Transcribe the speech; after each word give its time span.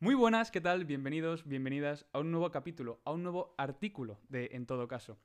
Muy 0.00 0.14
buenas, 0.14 0.52
¿qué 0.52 0.60
tal? 0.60 0.84
Bienvenidos, 0.84 1.44
bienvenidas 1.44 2.06
a 2.12 2.20
un 2.20 2.30
nuevo 2.30 2.52
capítulo, 2.52 3.00
a 3.04 3.10
un 3.10 3.24
nuevo 3.24 3.56
artículo 3.58 4.20
de 4.28 4.50
En 4.52 4.64
todo 4.64 4.86
caso. 4.86 5.18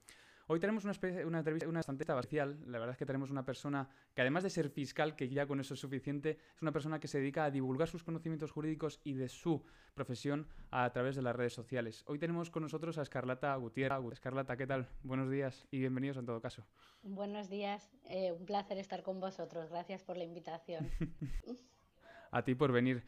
Hoy 0.47 0.59
tenemos 0.59 0.83
una, 0.83 0.93
especie, 0.93 1.27
una 1.27 1.37
entrevista 1.37 1.69
una 1.69 1.77
bastante 1.77 2.11
especial. 2.11 2.57
La 2.65 2.79
verdad 2.79 2.93
es 2.93 2.97
que 2.97 3.05
tenemos 3.05 3.29
una 3.29 3.45
persona 3.45 3.87
que, 4.15 4.21
además 4.21 4.41
de 4.41 4.49
ser 4.49 4.71
fiscal, 4.71 5.15
que 5.15 5.29
ya 5.29 5.45
con 5.45 5.59
eso 5.59 5.75
es 5.75 5.79
suficiente, 5.79 6.39
es 6.55 6.61
una 6.63 6.71
persona 6.71 6.99
que 6.99 7.07
se 7.07 7.19
dedica 7.19 7.45
a 7.45 7.51
divulgar 7.51 7.87
sus 7.87 8.03
conocimientos 8.03 8.51
jurídicos 8.51 8.99
y 9.03 9.13
de 9.13 9.29
su 9.29 9.63
profesión 9.93 10.47
a 10.71 10.91
través 10.91 11.15
de 11.15 11.21
las 11.21 11.35
redes 11.35 11.53
sociales. 11.53 12.03
Hoy 12.07 12.17
tenemos 12.17 12.49
con 12.49 12.63
nosotros 12.63 12.97
a 12.97 13.03
Escarlata 13.03 13.55
Gutiérrez. 13.57 14.13
Escarlata, 14.13 14.57
¿qué 14.57 14.65
tal? 14.65 14.89
Buenos 15.03 15.29
días 15.29 15.67
y 15.69 15.77
bienvenidos 15.77 16.17
en 16.17 16.25
todo 16.25 16.41
caso. 16.41 16.65
Buenos 17.03 17.47
días, 17.47 17.91
eh, 18.09 18.31
un 18.31 18.47
placer 18.47 18.79
estar 18.79 19.03
con 19.03 19.19
vosotros. 19.19 19.69
Gracias 19.69 20.01
por 20.01 20.17
la 20.17 20.23
invitación. 20.23 20.89
a 22.31 22.43
ti 22.43 22.55
por 22.55 22.71
venir. 22.71 23.03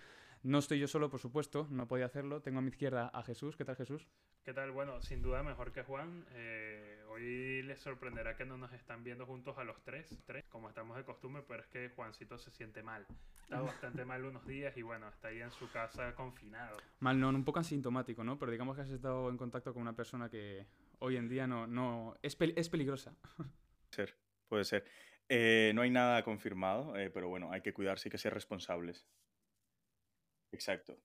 No 0.46 0.59
estoy 0.59 0.78
yo 0.78 0.88
solo, 0.88 1.10
por 1.10 1.20
supuesto, 1.20 1.65
no 1.71 1.88
podía 1.88 2.06
hacerlo. 2.06 2.39
Tengo 2.39 2.60
a 2.60 2.61
mi 2.61 2.70
izquierda 2.70 3.10
a 3.11 3.24
Jesús. 3.24 3.56
¿Qué 3.56 3.65
tal, 3.65 3.75
Jesús? 3.78 4.07
¿Qué 4.43 4.54
tal? 4.54 4.70
Bueno, 4.70 5.01
sin 5.01 5.24
duda 5.24 5.42
mejor 5.42 5.71
que 5.71 5.82
Juan. 5.82 6.24
Eh, 6.33 7.04
hoy 7.10 7.64
les 7.64 7.79
sorprenderá 7.79 8.37
que 8.37 8.46
no 8.46 8.56
nos 8.56 8.71
están 8.71 9.04
viendo 9.04 9.25
juntos 9.25 9.57
a 9.57 9.64
los 9.64 9.82
tres, 9.82 10.21
tres, 10.28 10.46
como 10.50 10.70
estamos 10.70 10.97
de 10.97 11.04
costumbre, 11.04 11.43
pero 11.47 11.64
es 11.64 11.68
que 11.70 11.89
Juancito 11.89 12.37
se 12.37 12.51
siente 12.51 12.84
mal. 12.84 13.07
Está 13.42 13.60
bastante 13.60 14.06
mal 14.06 14.23
unos 14.23 14.46
días 14.46 14.78
y 14.78 14.84
bueno, 14.84 15.10
está 15.10 15.29
ahí 15.29 15.42
en 15.42 15.50
su 15.50 15.68
casa 15.71 16.14
confinado. 16.14 16.78
Mal, 17.00 17.20
no, 17.20 17.29
un 17.29 17.43
poco 17.43 17.57
asintomático, 17.57 18.23
¿no? 18.23 18.37
Pero 18.37 18.51
digamos 18.51 18.75
que 18.75 18.84
has 18.84 18.92
estado 18.92 19.32
en 19.32 19.37
contacto 19.37 19.73
con 19.73 19.82
una 19.82 19.96
persona 19.96 20.29
que 20.29 20.68
hoy 21.00 21.18
en 21.18 21.28
día 21.28 21.48
no, 21.48 21.65
no 21.65 22.20
es, 22.21 22.37
es 22.39 22.70
peligrosa. 22.70 23.15
Ser, 23.89 24.15
puede 24.48 24.64
ser. 24.64 24.86
Eh, 25.28 25.71
no 25.73 25.82
hay 25.82 25.89
nada 25.89 26.23
confirmado, 26.23 26.96
eh, 26.98 27.09
pero 27.09 27.29
bueno, 27.29 27.51
hay 27.51 27.62
que 27.62 27.73
cuidarse 27.73 28.09
y 28.09 28.12
que 28.12 28.20
ser 28.20 28.32
responsables. 28.32 29.07
Exacto. 30.55 30.97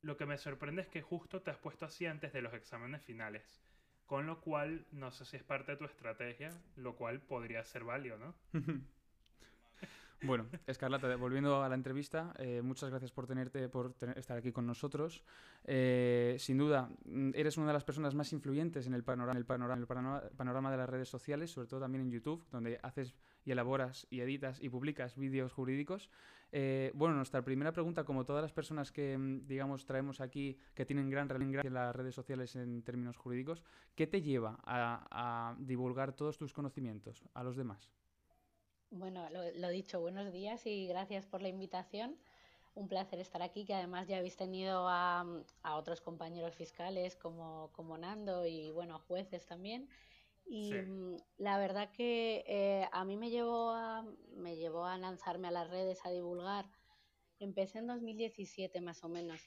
Lo 0.00 0.16
que 0.16 0.24
me 0.24 0.38
sorprende 0.38 0.82
es 0.82 0.88
que 0.88 1.02
justo 1.02 1.42
te 1.42 1.50
has 1.50 1.58
puesto 1.58 1.84
así 1.84 2.06
antes 2.06 2.32
de 2.32 2.40
los 2.40 2.54
exámenes 2.54 3.02
finales. 3.02 3.62
Con 4.06 4.26
lo 4.26 4.40
cual, 4.40 4.86
no 4.90 5.10
sé 5.10 5.26
si 5.26 5.36
es 5.36 5.42
parte 5.42 5.72
de 5.72 5.78
tu 5.78 5.84
estrategia, 5.84 6.50
lo 6.76 6.96
cual 6.96 7.20
podría 7.20 7.62
ser 7.62 7.84
válido, 7.84 8.16
¿no? 8.16 8.34
Bueno, 10.22 10.46
Escarlata, 10.66 11.14
volviendo 11.14 11.62
a 11.62 11.68
la 11.68 11.76
entrevista, 11.76 12.34
eh, 12.38 12.60
muchas 12.60 12.90
gracias 12.90 13.12
por 13.12 13.28
tenerte, 13.28 13.68
por 13.68 13.94
estar 14.16 14.36
aquí 14.36 14.50
con 14.50 14.66
nosotros. 14.66 15.22
Eh, 15.62 16.36
sin 16.40 16.58
duda, 16.58 16.90
mm, 17.04 17.30
eres 17.34 17.56
una 17.56 17.68
de 17.68 17.74
las 17.74 17.84
personas 17.84 18.16
más 18.16 18.32
influyentes 18.32 18.88
en 18.88 18.94
el 18.94 19.04
panorama, 19.04 19.38
el 19.38 19.46
panorama, 19.46 19.80
el 19.80 20.36
panorama, 20.36 20.72
de 20.72 20.76
las 20.76 20.90
redes 20.90 21.08
sociales, 21.08 21.52
sobre 21.52 21.68
todo 21.68 21.80
también 21.80 22.02
en 22.02 22.10
YouTube, 22.10 22.44
donde 22.50 22.80
haces 22.82 23.14
y 23.48 23.52
elaboras 23.52 24.06
y 24.10 24.20
editas 24.20 24.62
y 24.62 24.68
publicas 24.68 25.16
vídeos 25.16 25.52
jurídicos. 25.52 26.10
Eh, 26.52 26.92
bueno, 26.94 27.14
nuestra 27.14 27.42
primera 27.42 27.72
pregunta, 27.72 28.04
como 28.04 28.24
todas 28.24 28.42
las 28.42 28.52
personas 28.52 28.92
que, 28.92 29.16
mm, 29.16 29.46
digamos, 29.46 29.86
traemos 29.86 30.20
aquí, 30.20 30.58
que 30.74 30.84
tienen 30.84 31.08
gran 31.08 31.28
relevancia 31.28 31.68
en 31.68 31.74
las 31.74 31.96
redes 31.96 32.14
sociales 32.14 32.56
en 32.56 32.82
términos 32.82 33.16
jurídicos, 33.16 33.64
¿qué 33.94 34.06
te 34.06 34.20
lleva 34.20 34.58
a 34.64 35.56
divulgar 35.58 36.12
todos 36.12 36.36
tus 36.36 36.52
conocimientos 36.52 37.24
a 37.34 37.42
los 37.42 37.56
demás? 37.56 37.90
Bueno, 38.90 39.28
lo, 39.30 39.68
dicho, 39.68 40.00
buenos 40.00 40.32
días 40.32 40.66
y 40.66 40.86
gracias 40.86 41.26
por 41.26 41.42
la 41.42 41.48
invitación. 41.48 42.16
Un 42.74 42.88
placer 42.88 43.18
estar 43.18 43.42
aquí, 43.42 43.66
que 43.66 43.74
además 43.74 44.08
ya 44.08 44.16
habéis 44.16 44.36
tenido 44.36 44.88
a, 44.88 45.26
otros 45.74 46.00
compañeros 46.00 46.54
fiscales 46.54 47.14
como, 47.14 47.70
como, 47.72 47.98
Nando 47.98 48.46
y 48.46 48.70
bueno, 48.70 48.98
jueces 49.00 49.44
también. 49.44 49.88
Y 50.48 50.72
mm, 50.72 51.16
la 51.36 51.58
verdad 51.58 51.92
que 51.92 52.42
eh, 52.46 52.88
a 52.90 53.04
mí 53.04 53.16
me 53.16 53.28
llevó 53.30 53.70
a, 53.70 54.02
me 54.34 54.56
llevó 54.56 54.86
a 54.86 54.96
lanzarme 54.96 55.48
a 55.48 55.50
las 55.50 55.68
redes 55.68 56.00
a 56.04 56.10
divulgar. 56.10 56.66
Empecé 57.38 57.78
en 57.78 57.86
2017 57.86 58.80
más 58.80 59.04
o 59.04 59.10
menos, 59.10 59.40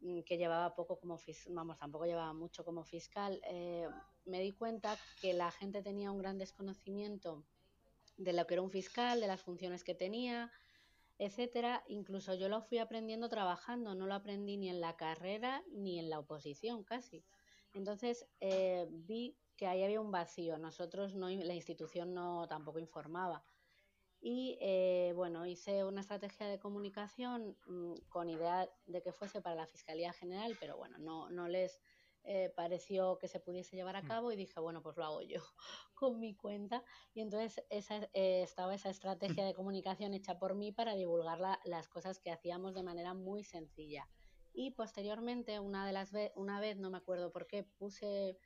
mm, 0.00 0.20
que 0.20 0.36
llevaba 0.36 0.74
poco 0.74 1.00
como 1.00 1.16
fiscal, 1.16 1.54
vamos, 1.54 1.78
tampoco 1.78 2.04
llevaba 2.04 2.34
mucho 2.34 2.64
como 2.64 2.84
fiscal. 2.84 3.40
Eh, 3.48 3.88
me 4.26 4.40
di 4.40 4.52
cuenta 4.52 4.98
que 5.22 5.32
la 5.32 5.50
gente 5.50 5.82
tenía 5.82 6.10
un 6.10 6.18
gran 6.18 6.38
desconocimiento 6.38 7.42
de 8.18 8.34
lo 8.34 8.46
que 8.46 8.54
era 8.54 8.62
un 8.62 8.70
fiscal, 8.70 9.20
de 9.20 9.26
las 9.26 9.40
funciones 9.40 9.82
que 9.82 9.94
tenía, 9.94 10.52
etcétera. 11.18 11.84
Incluso 11.88 12.34
yo 12.34 12.50
lo 12.50 12.60
fui 12.60 12.78
aprendiendo 12.78 13.30
trabajando, 13.30 13.94
no 13.94 14.06
lo 14.06 14.14
aprendí 14.14 14.58
ni 14.58 14.68
en 14.68 14.82
la 14.82 14.96
carrera 14.96 15.64
ni 15.72 15.98
en 15.98 16.10
la 16.10 16.18
oposición 16.18 16.84
casi. 16.84 17.24
Entonces 17.72 18.26
eh, 18.40 18.86
vi 18.90 19.36
que 19.56 19.66
ahí 19.66 19.82
había 19.82 20.00
un 20.00 20.10
vacío. 20.10 20.58
Nosotros 20.58 21.14
no, 21.14 21.28
la 21.28 21.54
institución 21.54 22.14
no 22.14 22.46
tampoco 22.48 22.78
informaba. 22.78 23.44
Y 24.20 24.56
eh, 24.60 25.12
bueno, 25.14 25.44
hice 25.44 25.84
una 25.84 26.00
estrategia 26.00 26.46
de 26.46 26.58
comunicación 26.58 27.58
mm, 27.66 27.94
con 28.08 28.30
idea 28.30 28.68
de 28.86 29.02
que 29.02 29.12
fuese 29.12 29.42
para 29.42 29.54
la 29.54 29.66
Fiscalía 29.66 30.14
General, 30.14 30.56
pero 30.58 30.78
bueno, 30.78 30.96
no, 30.98 31.28
no 31.28 31.46
les 31.46 31.78
eh, 32.26 32.50
pareció 32.56 33.18
que 33.18 33.28
se 33.28 33.38
pudiese 33.38 33.76
llevar 33.76 33.96
a 33.96 34.02
mm. 34.02 34.06
cabo 34.06 34.32
y 34.32 34.36
dije, 34.36 34.58
bueno, 34.58 34.82
pues 34.82 34.96
lo 34.96 35.04
hago 35.04 35.20
yo 35.20 35.42
con 35.94 36.18
mi 36.20 36.34
cuenta. 36.34 36.82
Y 37.12 37.20
entonces 37.20 37.62
esa, 37.68 37.96
eh, 38.14 38.42
estaba 38.42 38.74
esa 38.74 38.88
estrategia 38.88 39.44
de 39.44 39.52
comunicación 39.52 40.14
hecha 40.14 40.38
por 40.38 40.54
mí 40.54 40.72
para 40.72 40.94
divulgar 40.94 41.38
las 41.64 41.88
cosas 41.88 42.18
que 42.18 42.30
hacíamos 42.30 42.74
de 42.74 42.82
manera 42.82 43.12
muy 43.12 43.44
sencilla. 43.44 44.08
Y 44.54 44.70
posteriormente, 44.70 45.60
una, 45.60 45.86
de 45.86 45.92
las 45.92 46.12
una 46.34 46.60
vez, 46.60 46.78
no 46.78 46.88
me 46.88 46.96
acuerdo 46.96 47.30
por 47.30 47.46
qué, 47.46 47.64
puse 47.64 48.38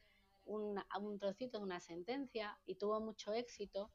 un, 0.49 0.83
un 1.01 1.19
trocito 1.19 1.59
de 1.59 1.65
una 1.65 1.81
sentencia 1.81 2.59
y 2.67 2.75
tuvo 2.75 3.01
mucho 3.01 3.33
éxito. 3.33 3.91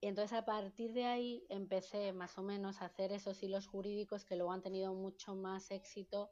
Y 0.00 0.06
entonces 0.06 0.38
a 0.38 0.44
partir 0.44 0.92
de 0.92 1.04
ahí 1.04 1.44
empecé 1.48 2.12
más 2.12 2.38
o 2.38 2.42
menos 2.42 2.80
a 2.80 2.86
hacer 2.86 3.12
esos 3.12 3.42
hilos 3.42 3.66
jurídicos 3.66 4.24
que 4.24 4.36
luego 4.36 4.52
han 4.52 4.62
tenido 4.62 4.94
mucho 4.94 5.34
más 5.34 5.70
éxito 5.70 6.30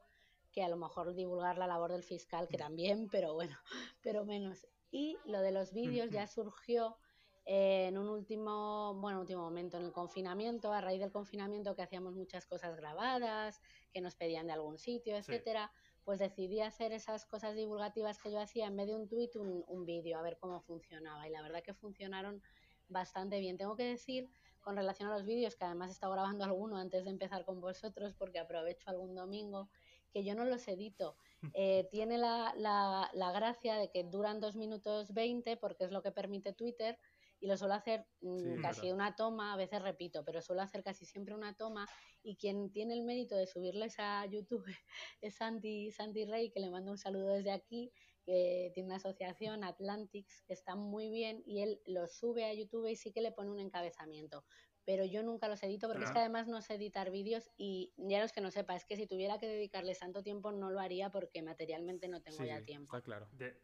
que 0.51 0.63
a 0.63 0.69
lo 0.69 0.77
mejor 0.77 1.13
divulgar 1.13 1.57
la 1.57 1.67
labor 1.67 1.91
del 1.91 2.03
fiscal, 2.03 2.47
que 2.47 2.57
también, 2.57 3.07
pero 3.11 3.33
bueno, 3.33 3.55
pero 4.01 4.25
menos. 4.25 4.67
Y 4.91 5.17
lo 5.25 5.41
de 5.41 5.51
los 5.51 5.71
vídeos 5.73 6.09
ya 6.09 6.25
surgió 6.25 6.97
eh, 7.45 7.87
en 7.87 7.97
un 7.97 8.09
último, 8.09 8.95
bueno, 8.95 9.19
último 9.19 9.41
momento, 9.41 9.77
en 9.77 9.83
el 9.83 9.91
confinamiento, 9.91 10.73
a 10.73 10.81
raíz 10.81 10.99
del 10.99 11.11
confinamiento 11.11 11.75
que 11.75 11.83
hacíamos 11.83 12.15
muchas 12.15 12.45
cosas 12.45 12.75
grabadas, 12.75 13.61
que 13.91 14.01
nos 14.01 14.15
pedían 14.15 14.47
de 14.47 14.53
algún 14.53 14.77
sitio, 14.77 15.15
etcétera, 15.15 15.71
pues 16.03 16.19
decidí 16.19 16.61
hacer 16.61 16.91
esas 16.91 17.25
cosas 17.25 17.55
divulgativas 17.55 18.19
que 18.19 18.31
yo 18.31 18.39
hacía 18.39 18.67
en 18.67 18.77
vez 18.77 18.87
de 18.87 18.95
un 18.95 19.07
tuit, 19.07 19.35
un, 19.35 19.63
un 19.67 19.85
vídeo, 19.85 20.17
a 20.17 20.21
ver 20.21 20.37
cómo 20.37 20.61
funcionaba. 20.61 21.27
Y 21.27 21.31
la 21.31 21.41
verdad 21.41 21.61
que 21.61 21.73
funcionaron 21.73 22.41
bastante 22.87 23.39
bien. 23.39 23.57
Tengo 23.57 23.75
que 23.75 23.83
decir, 23.83 24.29
con 24.61 24.75
relación 24.75 25.09
a 25.09 25.13
los 25.13 25.25
vídeos, 25.25 25.55
que 25.55 25.65
además 25.65 25.89
he 25.89 25.93
estado 25.93 26.13
grabando 26.13 26.43
alguno 26.45 26.77
antes 26.77 27.05
de 27.05 27.11
empezar 27.11 27.45
con 27.45 27.61
vosotros, 27.61 28.13
porque 28.15 28.39
aprovecho 28.39 28.89
algún 28.89 29.15
domingo, 29.15 29.69
que 30.11 30.23
yo 30.23 30.35
no 30.35 30.45
los 30.45 30.67
edito. 30.67 31.15
Eh, 31.53 31.87
tiene 31.89 32.17
la, 32.17 32.53
la, 32.57 33.09
la, 33.13 33.31
gracia 33.31 33.75
de 33.75 33.89
que 33.89 34.03
duran 34.03 34.41
dos 34.41 34.57
minutos 34.57 35.13
20 35.13 35.55
porque 35.55 35.85
es 35.85 35.91
lo 35.91 36.01
que 36.01 36.11
permite 36.11 36.51
Twitter 36.51 36.99
y 37.39 37.47
lo 37.47 37.57
suelo 37.57 37.73
hacer 37.73 38.05
mm, 38.21 38.61
casi 38.61 38.91
una 38.91 39.15
toma, 39.15 39.53
a 39.53 39.57
veces 39.57 39.81
repito, 39.81 40.23
pero 40.25 40.41
suelo 40.41 40.61
hacer 40.61 40.83
casi 40.83 41.05
siempre 41.05 41.33
una 41.33 41.55
toma 41.55 41.87
y 42.23 42.35
quien 42.35 42.71
tiene 42.71 42.93
el 42.93 43.03
mérito 43.03 43.35
de 43.35 43.47
subirles 43.47 43.95
a 43.99 44.25
YouTube 44.25 44.65
es 45.21 45.35
Santi, 45.35 45.91
Santi 45.91 46.25
Rey, 46.25 46.51
que 46.51 46.59
le 46.59 46.69
mando 46.69 46.91
un 46.91 46.97
saludo 46.97 47.29
desde 47.29 47.51
aquí, 47.51 47.91
que 48.25 48.71
tiene 48.73 48.87
una 48.87 48.97
asociación, 48.97 49.63
Atlantics, 49.63 50.43
que 50.43 50.53
está 50.53 50.75
muy 50.75 51.09
bien 51.09 51.43
y 51.45 51.61
él 51.61 51.81
lo 51.85 52.07
sube 52.07 52.45
a 52.45 52.53
YouTube 52.53 52.87
y 52.87 52.95
sí 52.95 53.11
que 53.11 53.21
le 53.21 53.31
pone 53.31 53.51
un 53.51 53.59
encabezamiento 53.59 54.43
pero 54.89 55.05
yo 55.05 55.21
nunca 55.21 55.47
los 55.47 55.61
edito 55.61 55.87
porque 55.87 56.03
es 56.03 56.09
que 56.09 56.17
además 56.17 56.47
no 56.47 56.63
sé 56.63 56.73
editar 56.73 57.11
vídeos 57.11 57.51
y 57.57 57.93
ya 57.95 58.19
los 58.19 58.33
que 58.33 58.41
no 58.41 58.49
sepa, 58.49 58.75
es 58.75 58.85
que 58.85 58.95
si 58.95 59.05
tuviera 59.05 59.37
que 59.37 59.47
dedicarles 59.47 59.99
tanto 59.99 60.23
tiempo 60.23 60.51
no 60.51 60.71
lo 60.71 60.79
haría 60.79 61.11
porque 61.11 61.43
materialmente 61.43 62.07
no 62.07 62.23
tengo 62.23 62.43
ya 62.43 62.65
tiempo. 62.65 62.97
Está 62.97 63.05
claro. 63.05 63.29
De, 63.33 63.55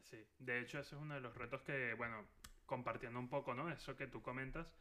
sí, 0.00 0.26
de 0.38 0.60
hecho 0.60 0.78
ese 0.78 0.94
es 0.94 1.00
uno 1.02 1.14
de 1.14 1.20
los 1.20 1.34
retos 1.34 1.60
que, 1.60 1.92
bueno, 1.92 2.26
compartiendo 2.66 3.18
un 3.18 3.28
poco, 3.28 3.54
¿no? 3.54 3.70
Eso 3.70 3.96
que 3.96 4.06
tú 4.06 4.22
comentas, 4.22 4.72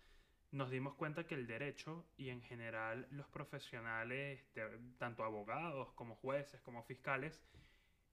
nos 0.51 0.69
dimos 0.69 0.96
cuenta 0.96 1.25
que 1.25 1.35
el 1.35 1.47
derecho 1.47 2.06
y 2.18 2.29
en 2.29 2.41
general 2.41 3.07
los 3.12 3.28
profesionales, 3.28 4.46
tanto 4.97 5.23
abogados 5.23 5.91
como 5.93 6.16
jueces, 6.16 6.61
como 6.61 6.84
fiscales, 6.84 7.41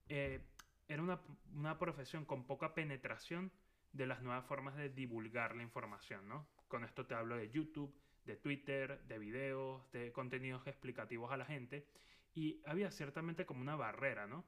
eh, 0.09 0.41
era 0.87 1.01
una, 1.01 1.21
una 1.53 1.79
profesión 1.79 2.25
con 2.25 2.45
poca 2.45 2.73
penetración 2.73 3.51
de 3.93 4.07
las 4.07 4.21
nuevas 4.21 4.45
formas 4.45 4.75
de 4.75 4.89
divulgar 4.89 5.55
la 5.55 5.63
información, 5.63 6.27
¿no? 6.27 6.47
Con 6.67 6.83
esto 6.83 7.05
te 7.05 7.15
hablo 7.15 7.37
de 7.37 7.49
YouTube, 7.51 7.95
de 8.25 8.35
Twitter, 8.35 9.01
de 9.03 9.19
videos, 9.19 9.89
de 9.91 10.11
contenidos 10.11 10.65
explicativos 10.67 11.31
a 11.31 11.37
la 11.37 11.45
gente. 11.45 11.87
Y 12.33 12.61
había 12.65 12.89
ciertamente 12.91 13.45
como 13.45 13.61
una 13.61 13.75
barrera, 13.75 14.25
¿no? 14.27 14.45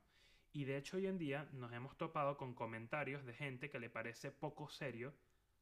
Y 0.55 0.63
de 0.63 0.77
hecho 0.77 0.95
hoy 0.95 1.05
en 1.07 1.17
día 1.17 1.49
nos 1.51 1.73
hemos 1.73 1.97
topado 1.97 2.37
con 2.37 2.53
comentarios 2.53 3.25
de 3.25 3.33
gente 3.33 3.69
que 3.69 3.77
le 3.77 3.89
parece 3.89 4.31
poco 4.31 4.69
serio 4.69 5.13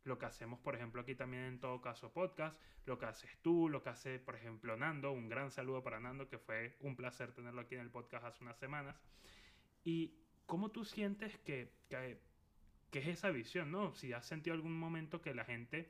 lo 0.04 0.20
que 0.20 0.28
hacemos, 0.28 0.60
por 0.60 0.76
ejemplo, 0.76 1.02
aquí 1.02 1.16
también 1.16 1.46
en 1.46 1.60
todo 1.60 1.82
caso 1.82 2.14
podcast, 2.14 2.62
lo 2.86 3.00
que 3.00 3.08
haces 3.08 3.32
tú, 3.42 3.70
lo 3.70 3.82
que 3.82 3.90
hace, 3.90 4.20
por 4.20 4.36
ejemplo, 4.36 4.78
Nando. 4.78 5.12
Un 5.12 5.30
gran 5.30 5.50
saludo 5.50 5.82
para 5.82 6.00
Nando, 6.00 6.30
que 6.30 6.38
fue 6.38 6.78
un 6.82 6.96
placer 6.96 7.32
tenerlo 7.32 7.62
aquí 7.62 7.74
en 7.74 7.82
el 7.82 7.90
podcast 7.90 8.24
hace 8.24 8.44
unas 8.44 8.60
semanas. 8.60 8.96
Y 9.84 10.14
cómo 10.46 10.70
tú 10.70 10.86
sientes 10.86 11.36
que, 11.40 11.72
que, 11.90 12.20
que 12.92 13.00
es 13.00 13.08
esa 13.08 13.32
visión, 13.32 13.72
¿no? 13.72 13.96
Si 13.96 14.14
has 14.14 14.28
sentido 14.28 14.54
algún 14.54 14.78
momento 14.78 15.24
que 15.24 15.34
la 15.34 15.44
gente 15.44 15.90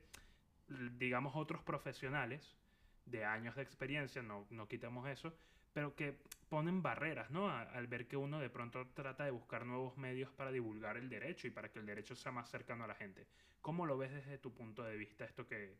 digamos, 0.97 1.35
otros 1.35 1.61
profesionales 1.61 2.55
de 3.05 3.25
años 3.25 3.55
de 3.55 3.63
experiencia, 3.63 4.21
no, 4.21 4.47
no 4.49 4.67
quitamos 4.67 5.09
eso, 5.09 5.35
pero 5.73 5.95
que 5.95 6.17
ponen 6.49 6.83
barreras, 6.83 7.31
¿no? 7.31 7.49
al 7.49 7.87
ver 7.87 8.07
que 8.07 8.15
uno 8.15 8.39
de 8.39 8.49
pronto 8.49 8.87
trata 8.93 9.25
de 9.25 9.31
buscar 9.31 9.65
nuevos 9.65 9.97
medios 9.97 10.31
para 10.31 10.51
divulgar 10.51 10.97
el 10.97 11.09
derecho 11.09 11.47
y 11.47 11.49
para 11.49 11.71
que 11.71 11.79
el 11.79 11.85
derecho 11.85 12.15
sea 12.15 12.31
más 12.31 12.49
cercano 12.49 12.83
a 12.83 12.87
la 12.87 12.95
gente. 12.95 13.27
¿Cómo 13.61 13.85
lo 13.85 13.97
ves 13.97 14.13
desde 14.13 14.37
tu 14.37 14.53
punto 14.53 14.83
de 14.83 14.95
vista 14.95 15.25
esto 15.25 15.47
que, 15.47 15.75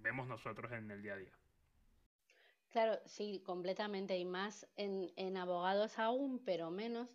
vemos 0.00 0.26
nosotros 0.26 0.72
en 0.72 0.90
el 0.90 1.02
día 1.02 1.14
a 1.14 1.18
día? 1.18 1.32
Claro, 2.70 2.98
sí, 3.06 3.40
completamente, 3.44 4.18
y 4.18 4.24
más 4.24 4.66
en, 4.76 5.36
abogados 5.36 5.98
aún, 5.98 6.42
pero 6.44 6.70
menos, 6.70 7.08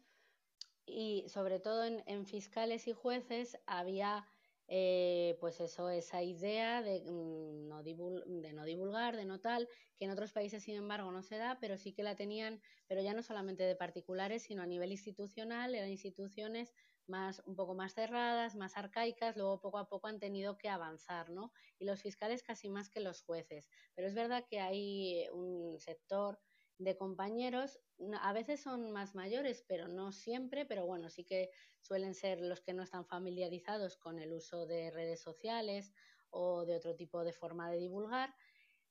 y 0.86 1.26
sobre 1.28 1.60
todo 1.60 1.84
en 1.84 2.26
fiscales 2.26 2.88
y 2.88 2.94
jueces 2.94 3.58
había 3.66 4.26
eh, 4.74 5.36
pues 5.42 5.60
eso, 5.60 5.90
esa 5.90 6.24
idea 6.24 6.82
de, 6.82 7.02
mm, 7.02 7.68
no 7.68 7.84
de 7.84 8.54
no 8.54 8.64
divulgar, 8.64 9.18
de 9.18 9.26
no 9.26 9.42
tal, 9.42 9.68
que 9.98 10.06
en 10.06 10.12
otros 10.12 10.32
países 10.32 10.64
sin 10.64 10.76
embargo 10.76 11.12
no 11.12 11.24
se 11.24 11.38
da, 11.38 11.60
pero 11.60 11.78
sí 11.78 11.94
que 11.94 12.04
la 12.04 12.16
tenían, 12.16 12.62
pero 12.88 13.02
ya 13.02 13.14
no 13.14 13.22
solamente 13.22 13.64
de 13.64 13.76
particulares, 13.76 14.44
sino 14.44 14.62
a 14.62 14.68
nivel 14.68 14.92
institucional, 14.94 15.76
eran 15.76 15.90
instituciones 15.90 16.74
más, 17.06 17.42
un 17.46 17.58
poco 17.58 17.76
más 17.76 17.94
cerradas, 17.96 18.56
más 18.56 18.78
arcaicas, 18.78 19.36
luego 19.36 19.60
poco 19.60 19.78
a 19.78 19.90
poco 19.90 20.08
han 20.08 20.20
tenido 20.20 20.58
que 20.58 20.70
avanzar, 20.70 21.32
¿no? 21.32 21.52
Y 21.78 21.84
los 21.86 22.02
fiscales 22.02 22.42
casi 22.42 22.70
más 22.70 22.90
que 22.90 23.02
los 23.02 23.22
jueces. 23.24 23.70
Pero 23.94 24.08
es 24.08 24.14
verdad 24.16 24.46
que 24.50 24.62
hay 24.62 25.28
un 25.34 25.80
sector 25.82 26.40
de 26.84 26.98
compañeros, 26.98 27.80
a 28.22 28.34
veces 28.34 28.60
son 28.62 28.92
más 28.92 29.14
mayores, 29.14 29.64
pero 29.68 29.88
no 29.88 30.12
siempre, 30.12 30.66
pero 30.66 30.86
bueno, 30.86 31.10
sí 31.10 31.24
que 31.24 31.52
suelen 31.80 32.16
ser 32.16 32.42
los 32.42 32.62
que 32.62 32.74
no 32.74 32.82
están 32.82 33.06
familiarizados 33.06 33.98
con 33.98 34.18
el 34.20 34.34
uso 34.34 34.66
de 34.66 34.90
redes 34.90 35.22
sociales 35.22 35.94
o 36.32 36.66
de 36.66 36.76
otro 36.76 36.96
tipo 36.96 37.24
de 37.24 37.34
forma 37.34 37.70
de 37.70 37.78
divulgar, 37.78 38.34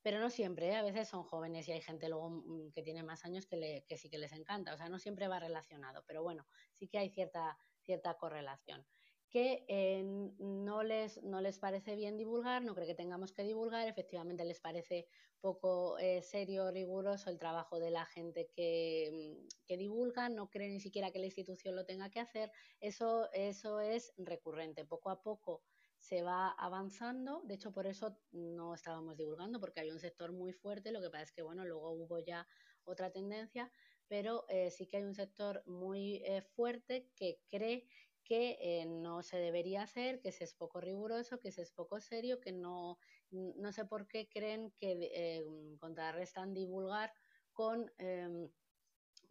pero 0.03 0.21
no 0.21 0.31
siempre, 0.31 0.69
¿eh? 0.69 0.77
a 0.77 0.85
veces 0.85 1.09
son 1.09 1.25
jóvenes 1.25 1.67
y 1.69 1.73
hay 1.73 1.81
gente 1.81 2.09
luego 2.09 2.31
mm, 2.31 2.73
que 2.73 2.83
tiene 2.83 3.03
más 3.03 3.25
años 3.25 3.47
que, 3.47 3.85
que 3.89 3.97
sí 3.97 4.09
que 4.09 4.19
les 4.19 4.33
encanta, 4.33 4.73
o 4.73 4.77
sea, 4.77 4.89
no 4.89 5.01
siempre 5.01 5.27
va 5.27 5.41
relacionado, 5.41 6.05
pero 6.07 6.23
bueno, 6.23 6.47
sí 6.75 6.87
que 6.89 6.99
hay 6.99 7.11
cierta, 7.11 7.59
cierta 7.83 8.15
correlación 8.15 8.87
que 9.31 9.65
eh, 9.69 10.03
no, 10.38 10.82
les, 10.82 11.23
no 11.23 11.41
les 11.41 11.59
parece 11.59 11.94
bien 11.94 12.17
divulgar, 12.17 12.65
no 12.65 12.75
cree 12.75 12.88
que 12.88 12.97
tengamos 12.97 13.32
que 13.32 13.44
divulgar, 13.44 13.87
efectivamente 13.87 14.44
les 14.44 14.61
parece 14.61 15.06
poco 15.41 15.99
eh, 15.99 16.21
serio, 16.23 16.71
riguroso 16.73 17.31
el 17.31 17.38
trabajo 17.38 17.79
de 17.79 17.93
la 17.93 18.05
gente 18.06 18.50
que, 18.53 19.38
mm, 19.41 19.49
que, 19.67 19.77
divulga, 19.77 20.29
no 20.29 20.50
cree 20.50 20.69
ni 20.69 20.81
siquiera 20.81 21.12
que 21.12 21.21
la 21.21 21.27
institución 21.27 21.77
lo 21.77 21.87
tenga 21.87 22.11
que 22.11 22.19
hacer, 22.19 22.50
eso, 22.81 23.31
eso 23.32 23.79
es 23.79 24.12
recurrente, 24.19 24.85
poco 24.85 25.11
a 25.11 25.23
poco 25.23 25.62
se 25.99 26.23
va 26.23 26.50
avanzando, 26.50 27.43
de 27.44 27.55
hecho 27.55 27.73
por 27.73 27.87
eso 27.87 28.19
no 28.32 28.75
estábamos 28.75 29.17
divulgando, 29.17 29.61
porque 29.61 29.81
hay 29.81 29.91
un 29.91 30.00
sector 30.00 30.32
muy 30.32 30.53
fuerte, 30.53 30.91
lo 30.91 31.00
que 31.00 31.11
pasa 31.11 31.25
es 31.25 31.32
que 31.32 31.43
bueno, 31.43 31.65
luego 31.65 31.93
hubo 31.93 32.19
ya 32.19 32.49
otra 32.85 33.12
tendencia, 33.12 33.71
pero 34.09 34.44
eh, 34.49 34.71
sí 34.73 34.88
que 34.88 34.97
hay 34.97 35.05
un 35.05 35.15
sector 35.15 35.62
muy 35.67 36.25
fuerte 36.56 37.11
que 37.15 37.38
cree 37.49 37.87
que 38.31 38.59
eh, 38.61 38.87
no 38.87 39.25
se 39.25 39.38
debería 39.38 39.82
hacer, 39.82 40.21
que 40.21 40.31
se 40.31 40.44
es 40.44 40.55
poco 40.55 40.81
riguroso, 40.81 41.41
que 41.41 41.50
se 41.50 41.62
es 41.62 41.73
poco 41.73 41.99
serio, 41.99 42.41
que 42.41 42.53
no, 42.53 42.97
no 43.32 43.73
sé 43.73 43.87
por 43.87 44.06
qué 44.06 44.29
creen 44.29 44.71
que 44.79 45.11
eh, 45.12 45.44
contrarrestan 45.81 46.55
divulgar 46.55 47.12
con 47.53 47.93
em, 47.99 48.49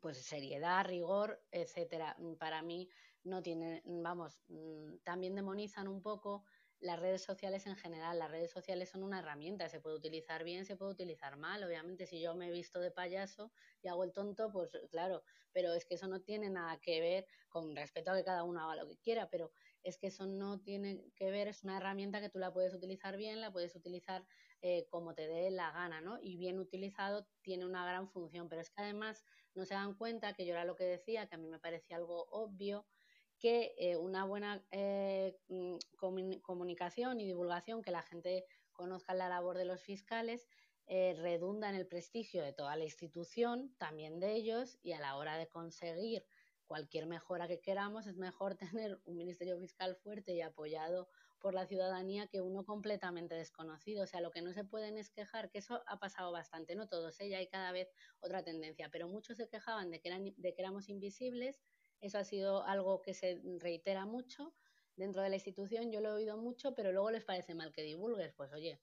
pues 0.02 0.18
seriedad, 0.18 0.86
rigor, 0.86 1.42
etcétera. 1.50 2.18
Para 2.40 2.62
mí 2.62 2.90
no 3.24 3.42
tiene, 3.42 3.82
vamos, 3.86 4.42
mm, 4.50 4.98
también 5.06 5.34
demonizan 5.34 5.88
un 5.88 6.02
poco 6.02 6.44
las 6.80 7.00
redes 7.00 7.24
sociales 7.24 7.66
en 7.68 7.76
general. 7.76 8.20
Las 8.20 8.32
redes 8.32 8.52
sociales 8.52 8.90
son 8.90 9.04
una 9.04 9.20
herramienta, 9.20 9.70
se 9.70 9.80
puede 9.80 9.98
utilizar 9.98 10.44
bien, 10.44 10.66
se 10.66 10.76
puede 10.76 10.92
utilizar 10.92 11.38
mal. 11.38 11.64
Obviamente, 11.64 12.06
si 12.06 12.22
yo 12.22 12.36
me 12.36 12.48
he 12.48 12.52
visto 12.52 12.80
de 12.80 12.92
payaso 12.92 13.52
y 13.82 13.88
hago 13.88 14.04
el 14.04 14.14
tonto, 14.14 14.52
pues 14.52 14.72
claro, 14.90 15.24
pero 15.52 15.74
es 15.74 15.86
que 15.86 15.96
eso 15.96 16.08
no 16.08 16.22
tiene 16.22 16.50
nada 16.50 16.80
que 16.80 17.02
ver 17.02 17.28
con 17.50 17.76
respecto 17.76 18.12
a 18.12 18.16
que 18.16 18.24
cada 18.24 18.44
uno 18.44 18.62
haga 18.62 18.82
lo 18.84 18.88
que 18.88 18.98
quiera, 18.98 19.30
pero 19.30 19.52
es 19.84 19.98
que 19.98 20.08
eso 20.08 20.26
no 20.26 20.62
tiene 20.62 21.12
que 21.16 21.32
ver, 21.32 21.48
es 21.48 21.64
una 21.64 21.78
herramienta 21.78 22.22
que 22.22 22.30
tú 22.30 22.40
la 22.40 22.54
puedes 22.54 22.74
utilizar 22.74 23.18
bien, 23.18 23.42
la 23.42 23.52
puedes 23.52 23.76
utilizar 23.76 24.26
eh, 24.62 24.88
como 24.90 25.16
te 25.16 25.28
dé 25.28 25.52
la 25.52 25.72
gana, 25.72 26.02
¿no? 26.02 26.20
Y 26.22 26.38
bien 26.38 26.60
utilizado 26.60 27.28
tiene 27.42 27.66
una 27.66 27.86
gran 27.86 28.10
función, 28.10 28.50
pero 28.50 28.62
es 28.62 28.70
que 28.70 28.82
además 28.82 29.24
no 29.54 29.66
se 29.66 29.74
dan 29.74 29.96
cuenta 29.96 30.34
que 30.34 30.46
yo 30.46 30.54
era 30.54 30.66
lo 30.66 30.76
que 30.76 30.84
decía, 30.84 31.28
que 31.28 31.36
a 31.36 31.38
mí 31.38 31.48
me 31.48 31.60
parecía 31.60 31.98
algo 31.98 32.26
obvio, 32.30 32.86
que 33.40 33.74
eh, 33.78 33.96
una 33.96 34.26
buena 34.26 34.64
eh, 34.72 35.38
mm, 35.48 35.78
comunicación 36.42 37.20
y 37.20 37.26
divulgación, 37.26 37.82
que 37.82 37.92
la 37.92 38.02
gente 38.04 38.46
conozca 38.72 39.14
la 39.14 39.30
labor 39.30 39.58
de 39.58 39.66
los 39.66 39.82
fiscales, 39.82 40.48
eh, 40.88 41.16
redunda 41.18 41.70
en 41.70 41.76
el 41.76 41.88
prestigio 41.88 42.42
de 42.42 42.52
toda 42.52 42.76
la 42.76 42.84
institución, 42.84 43.76
también 43.78 44.20
de 44.20 44.34
ellos, 44.34 44.78
y 44.82 44.94
a 44.94 45.00
la 45.00 45.16
hora 45.18 45.38
de 45.38 45.48
conseguir 45.48 46.26
cualquier 46.66 47.06
mejora 47.08 47.48
que 47.48 47.62
queramos, 47.62 48.08
es 48.08 48.18
mejor 48.18 48.56
tener 48.78 49.00
un 49.06 49.16
Ministerio 49.16 49.58
Fiscal 49.60 49.96
fuerte 49.96 50.34
y 50.34 50.42
apoyado 50.42 51.08
por 51.40 51.54
la 51.54 51.66
ciudadanía 51.66 52.28
que 52.28 52.42
uno 52.42 52.66
completamente 52.66 53.36
desconocido. 53.36 54.04
O 54.04 54.08
sea, 54.08 54.20
lo 54.20 54.32
que 54.32 54.42
no 54.42 54.54
se 54.54 54.66
pueden 54.66 54.98
es 54.98 55.10
quejar, 55.10 55.50
que 55.50 55.60
eso 55.60 55.82
ha 55.88 55.98
pasado 56.00 56.32
bastante, 56.32 56.76
no 56.76 56.88
todos, 56.88 57.18
ya 57.18 57.38
hay 57.38 57.48
cada 57.48 57.72
vez 57.72 57.90
otra 58.20 58.44
tendencia, 58.44 58.90
pero 58.92 59.08
muchos 59.08 59.38
se 59.38 59.48
quejaban 59.48 59.90
de 59.90 60.02
que, 60.02 60.10
eran, 60.10 60.34
de 60.36 60.54
que 60.54 60.62
éramos 60.62 60.90
invisibles 60.90 61.62
eso 62.02 62.18
ha 62.18 62.24
sido 62.24 62.64
algo 62.64 63.02
que 63.02 63.14
se 63.14 63.42
reitera 63.60 64.06
mucho 64.06 64.56
dentro 64.96 65.22
de 65.22 65.30
la 65.30 65.36
institución. 65.36 65.92
Yo 65.92 66.02
lo 66.02 66.10
he 66.10 66.14
oído 66.14 66.38
mucho, 66.38 66.76
pero 66.76 66.92
luego 66.92 67.12
les 67.12 67.26
parece 67.26 67.56
mal 67.56 67.72
que 67.72 67.84
divulgues. 67.84 68.34
Pues 68.34 68.52
oye, 68.54 68.82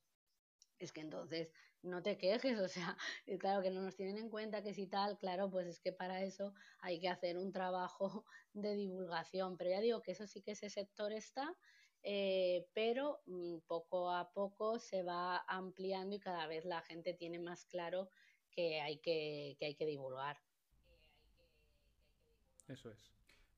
es 0.78 0.92
que 0.92 1.00
entonces 1.00 1.52
no 1.82 2.02
te 2.02 2.18
quejes, 2.18 2.58
o 2.60 2.68
sea, 2.68 2.96
claro 3.38 3.62
que 3.62 3.70
no 3.70 3.82
nos 3.82 3.96
tienen 3.96 4.18
en 4.18 4.30
cuenta 4.30 4.62
que 4.62 4.74
si 4.74 4.86
tal, 4.86 5.18
claro, 5.18 5.50
pues 5.50 5.66
es 5.66 5.80
que 5.80 5.92
para 5.92 6.22
eso 6.22 6.52
hay 6.80 7.00
que 7.00 7.08
hacer 7.08 7.38
un 7.38 7.52
trabajo 7.52 8.24
de 8.52 8.74
divulgación, 8.74 9.56
pero 9.56 9.70
ya 9.70 9.80
digo 9.80 10.02
que 10.02 10.12
eso 10.12 10.26
sí 10.26 10.42
que 10.42 10.52
ese 10.52 10.70
sector 10.70 11.12
está, 11.12 11.56
eh, 12.02 12.68
pero 12.72 13.22
mm, 13.26 13.58
poco 13.66 14.10
a 14.10 14.32
poco 14.32 14.78
se 14.78 15.02
va 15.02 15.44
ampliando 15.48 16.16
y 16.16 16.20
cada 16.20 16.46
vez 16.46 16.64
la 16.64 16.82
gente 16.82 17.14
tiene 17.14 17.38
más 17.38 17.64
claro 17.66 18.10
que 18.50 18.80
hay 18.80 18.98
que, 19.00 19.56
que, 19.58 19.66
hay 19.66 19.74
que 19.74 19.86
divulgar. 19.86 20.38
Eso 22.68 22.90
es. 22.90 23.12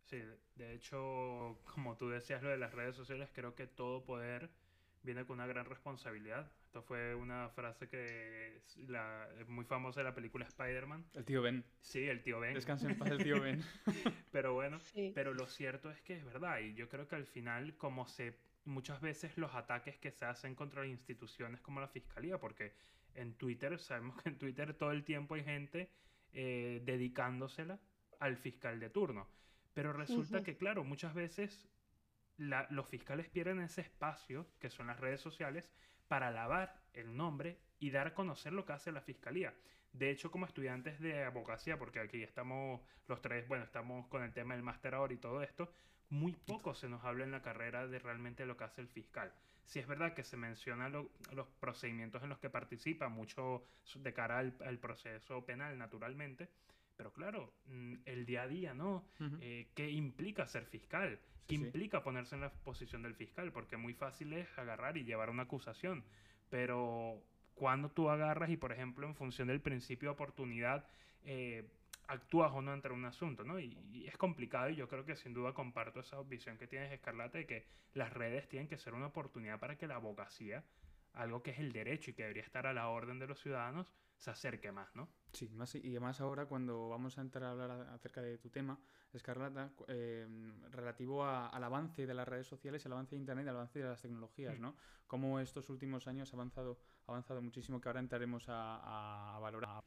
Sí, 0.04 0.22
de 0.56 0.74
hecho, 0.74 1.58
como 1.74 1.96
tú 1.96 2.08
decías 2.08 2.42
lo 2.42 2.48
de 2.48 2.56
las 2.56 2.72
redes 2.72 2.96
sociales, 2.96 3.28
creo 3.34 3.54
que 3.54 3.66
todo 3.66 4.04
poder 4.04 4.48
viene 5.02 5.24
con 5.24 5.34
una 5.34 5.46
gran 5.46 5.66
responsabilidad. 5.66 6.50
Esto 6.64 6.82
fue 6.82 7.14
una 7.14 7.48
frase 7.50 7.88
que 7.88 8.56
es, 8.56 8.76
la, 8.88 9.28
muy 9.46 9.64
famosa 9.64 10.00
de 10.00 10.04
la 10.04 10.14
película 10.14 10.46
Spider-Man. 10.46 11.04
El 11.14 11.24
tío 11.24 11.42
Ben. 11.42 11.64
Sí, 11.80 12.04
el 12.04 12.22
tío 12.22 12.40
Ben. 12.40 12.54
Descansa 12.54 12.90
en 12.90 12.98
paz 12.98 13.10
el 13.10 13.22
tío 13.22 13.40
Ben. 13.40 13.62
pero 14.32 14.54
bueno, 14.54 14.78
pero 15.14 15.34
lo 15.34 15.46
cierto 15.46 15.90
es 15.90 16.00
que 16.02 16.16
es 16.16 16.24
verdad 16.24 16.58
y 16.60 16.74
yo 16.74 16.88
creo 16.88 17.06
que 17.06 17.16
al 17.16 17.26
final 17.26 17.76
como 17.76 18.06
se 18.06 18.36
muchas 18.64 19.00
veces 19.00 19.36
los 19.38 19.54
ataques 19.54 19.96
que 19.96 20.10
se 20.10 20.26
hacen 20.26 20.54
contra 20.54 20.86
instituciones 20.86 21.60
como 21.60 21.80
la 21.80 21.88
fiscalía, 21.88 22.38
porque 22.38 22.74
en 23.14 23.34
Twitter 23.34 23.78
sabemos 23.78 24.22
que 24.22 24.28
en 24.28 24.38
Twitter 24.38 24.74
todo 24.74 24.92
el 24.92 25.04
tiempo 25.04 25.34
hay 25.34 25.44
gente 25.44 25.90
eh, 26.32 26.82
dedicándosela 26.84 27.78
al 28.18 28.36
fiscal 28.36 28.80
de 28.80 28.90
turno. 28.90 29.28
Pero 29.74 29.92
resulta 29.92 30.42
que, 30.42 30.56
claro, 30.56 30.84
muchas 30.84 31.14
veces 31.14 31.68
los 32.36 32.88
fiscales 32.88 33.28
pierden 33.28 33.60
ese 33.60 33.80
espacio, 33.80 34.46
que 34.58 34.70
son 34.70 34.88
las 34.88 35.00
redes 35.00 35.20
sociales, 35.20 35.70
para 36.08 36.30
lavar 36.30 36.80
el 36.94 37.16
nombre 37.16 37.58
y 37.78 37.90
dar 37.90 38.08
a 38.08 38.14
conocer 38.14 38.52
lo 38.52 38.64
que 38.64 38.72
hace 38.72 38.92
la 38.92 39.02
fiscalía. 39.02 39.54
De 39.92 40.10
hecho, 40.10 40.30
como 40.30 40.46
estudiantes 40.46 41.00
de 41.00 41.24
abogacía, 41.24 41.78
porque 41.78 42.00
aquí 42.00 42.22
estamos 42.22 42.80
los 43.06 43.20
tres, 43.22 43.46
bueno, 43.48 43.64
estamos 43.64 44.06
con 44.08 44.22
el 44.22 44.32
tema 44.32 44.54
del 44.54 44.62
máster 44.62 44.94
ahora 44.94 45.14
y 45.14 45.18
todo 45.18 45.42
esto, 45.42 45.72
muy 46.10 46.32
poco 46.32 46.74
se 46.74 46.88
nos 46.88 47.04
habla 47.04 47.24
en 47.24 47.32
la 47.32 47.42
carrera 47.42 47.86
de 47.86 47.98
realmente 47.98 48.46
lo 48.46 48.56
que 48.56 48.64
hace 48.64 48.80
el 48.80 48.88
fiscal. 48.88 49.32
Si 49.64 49.78
es 49.78 49.86
verdad 49.86 50.14
que 50.14 50.24
se 50.24 50.36
menciona 50.36 50.88
los 50.88 51.46
procedimientos 51.60 52.22
en 52.22 52.30
los 52.30 52.38
que 52.38 52.48
participa, 52.48 53.08
mucho 53.08 53.64
de 53.96 54.14
cara 54.14 54.38
al 54.38 54.78
proceso 54.78 55.44
penal, 55.44 55.76
naturalmente, 55.76 56.48
pero 56.98 57.12
claro, 57.12 57.54
mm, 57.66 57.94
el 58.06 58.26
día 58.26 58.42
a 58.42 58.48
día, 58.48 58.74
¿no? 58.74 59.06
Eh, 59.40 59.68
¿Qué 59.74 59.88
implica 59.88 60.48
ser 60.48 60.66
fiscal? 60.66 61.20
¿Qué 61.46 61.54
implica 61.54 62.02
ponerse 62.02 62.34
en 62.34 62.40
la 62.40 62.50
posición 62.50 63.02
del 63.02 63.14
fiscal? 63.14 63.52
Porque 63.52 63.76
muy 63.76 63.94
fácil 63.94 64.32
es 64.32 64.48
agarrar 64.58 64.96
y 64.96 65.04
llevar 65.04 65.30
una 65.30 65.44
acusación. 65.44 66.04
Pero 66.50 67.22
cuando 67.54 67.88
tú 67.88 68.10
agarras 68.10 68.50
y, 68.50 68.56
por 68.56 68.72
ejemplo, 68.72 69.06
en 69.06 69.14
función 69.14 69.46
del 69.46 69.60
principio 69.60 70.08
de 70.08 70.14
oportunidad, 70.14 70.88
eh, 71.22 71.70
actúas 72.08 72.50
o 72.52 72.62
no 72.62 72.72
ante 72.72 72.90
un 72.90 73.04
asunto, 73.04 73.44
¿no? 73.44 73.60
Y, 73.60 73.78
y, 73.92 74.08
es 74.08 74.16
complicado 74.16 74.68
y 74.68 74.74
yo 74.74 74.88
creo 74.88 75.04
que 75.04 75.14
sin 75.14 75.32
duda 75.32 75.54
comparto 75.54 76.00
esa 76.00 76.20
visión 76.22 76.58
que 76.58 76.66
tienes, 76.66 76.90
Escarlata, 76.90 77.38
de 77.38 77.46
que 77.46 77.66
las 77.94 78.12
redes 78.12 78.48
tienen 78.48 78.66
que 78.66 78.76
ser 78.76 78.94
una 78.94 79.06
oportunidad 79.06 79.60
para 79.60 79.78
que 79.78 79.86
la 79.86 79.94
abogacía, 79.94 80.64
algo 81.12 81.44
que 81.44 81.52
es 81.52 81.60
el 81.60 81.70
derecho 81.70 82.10
y 82.10 82.14
que 82.14 82.22
debería 82.22 82.42
estar 82.42 82.66
a 82.66 82.72
la 82.72 82.88
orden 82.88 83.20
de 83.20 83.28
los 83.28 83.40
ciudadanos, 83.40 83.86
se 84.16 84.32
acerque 84.32 84.72
más, 84.72 84.96
¿no? 84.96 85.08
Sí, 85.32 85.48
más, 85.50 85.74
y 85.74 85.90
además 85.90 86.20
ahora 86.20 86.46
cuando 86.46 86.88
vamos 86.88 87.18
a 87.18 87.20
entrar 87.20 87.44
a 87.44 87.50
hablar 87.50 87.70
acerca 87.92 88.22
de 88.22 88.38
tu 88.38 88.48
tema, 88.48 88.78
Escarlata, 89.12 89.70
em, 89.86 90.62
relativo 90.70 91.24
al 91.24 91.62
avance 91.62 92.06
de 92.06 92.14
las 92.14 92.26
redes 92.26 92.46
sociales, 92.46 92.84
el 92.86 92.92
avance 92.92 93.14
de 93.14 93.20
Internet, 93.20 93.46
el 93.46 93.54
avance 93.54 93.78
de 93.78 93.84
las 93.84 94.00
tecnologías, 94.00 94.58
mm. 94.58 94.62
¿no? 94.62 94.74
Cómo 95.06 95.38
estos 95.40 95.68
últimos 95.68 96.06
años 96.06 96.32
ha 96.32 96.36
avanzado 96.36 96.78
avanzado 97.08 97.42
muchísimo 97.42 97.80
que 97.80 97.88
ahora 97.88 98.00
entraremos 98.00 98.44
a, 98.48 99.38
valorar. 99.40 99.82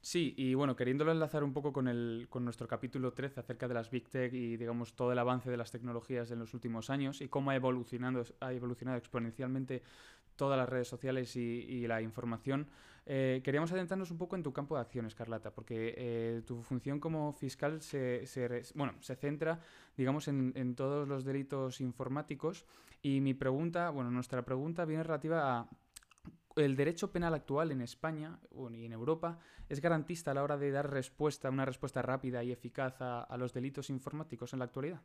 Sí, 0.00 0.34
y 0.36 0.54
bueno, 0.54 0.76
queriéndolo 0.76 1.10
enlazar 1.10 1.42
un 1.42 1.52
poco 1.52 1.72
con, 1.72 1.88
el, 1.88 2.28
con 2.30 2.44
nuestro 2.44 2.68
capítulo 2.68 3.12
13 3.12 3.40
acerca 3.40 3.66
de 3.66 3.74
las 3.74 3.90
Big 3.90 4.08
Tech 4.08 4.32
y 4.32 4.56
digamos 4.56 4.94
todo 4.94 5.10
el 5.10 5.18
avance 5.18 5.50
de 5.50 5.56
las 5.56 5.72
tecnologías 5.72 6.30
en 6.30 6.38
los 6.38 6.54
últimos 6.54 6.90
años 6.90 7.20
y 7.20 7.28
cómo 7.28 7.50
ha 7.50 7.56
evolucionado, 7.56 8.22
ha 8.40 8.52
evolucionado 8.52 8.98
exponencialmente 8.98 9.82
todas 10.36 10.58
las 10.58 10.68
redes 10.68 10.88
sociales 10.88 11.34
y, 11.36 11.86
la 11.86 12.02
información. 12.02 12.68
Eh, 13.06 13.40
queríamos 13.44 13.70
adentrarnos 13.72 14.10
un 14.10 14.18
poco 14.18 14.36
en 14.36 14.42
tu 14.42 14.52
campo 14.52 14.74
de 14.74 14.80
acción, 14.80 15.06
Escarlata, 15.06 15.54
porque 15.54 15.94
eh, 15.96 16.42
tu 16.46 16.62
función 16.62 16.98
como 16.98 17.32
fiscal 17.32 17.80
se, 17.80 18.24
bueno, 18.74 18.94
se 19.00 19.14
centra, 19.16 19.60
digamos, 19.96 20.28
en, 20.28 20.74
todos 20.74 21.06
los 21.06 21.24
delitos 21.24 21.80
informáticos. 21.80 22.66
Y 23.02 23.20
mi 23.20 23.34
pregunta, 23.34 23.90
bueno, 23.90 24.10
nuestra 24.10 24.44
pregunta 24.44 24.84
viene 24.84 25.02
relativa 25.02 25.58
a 25.58 25.68
el 26.56 26.74
derecho 26.74 27.12
penal 27.12 27.34
actual 27.34 27.70
en 27.70 27.82
España 27.82 28.38
y 28.72 28.86
en 28.86 28.92
Europa 28.92 29.38
es 29.68 29.80
garantista 29.80 30.30
a 30.30 30.34
la 30.34 30.42
hora 30.42 30.56
de 30.56 30.70
dar 30.70 30.90
respuesta, 30.90 31.50
una 31.50 31.66
respuesta 31.66 32.00
rápida 32.00 32.42
y 32.42 32.50
eficaz 32.50 32.96
a 33.00 33.36
los 33.36 33.52
delitos 33.52 33.90
informáticos 33.90 34.54
en 34.54 34.60
la 34.60 34.64
actualidad. 34.64 35.02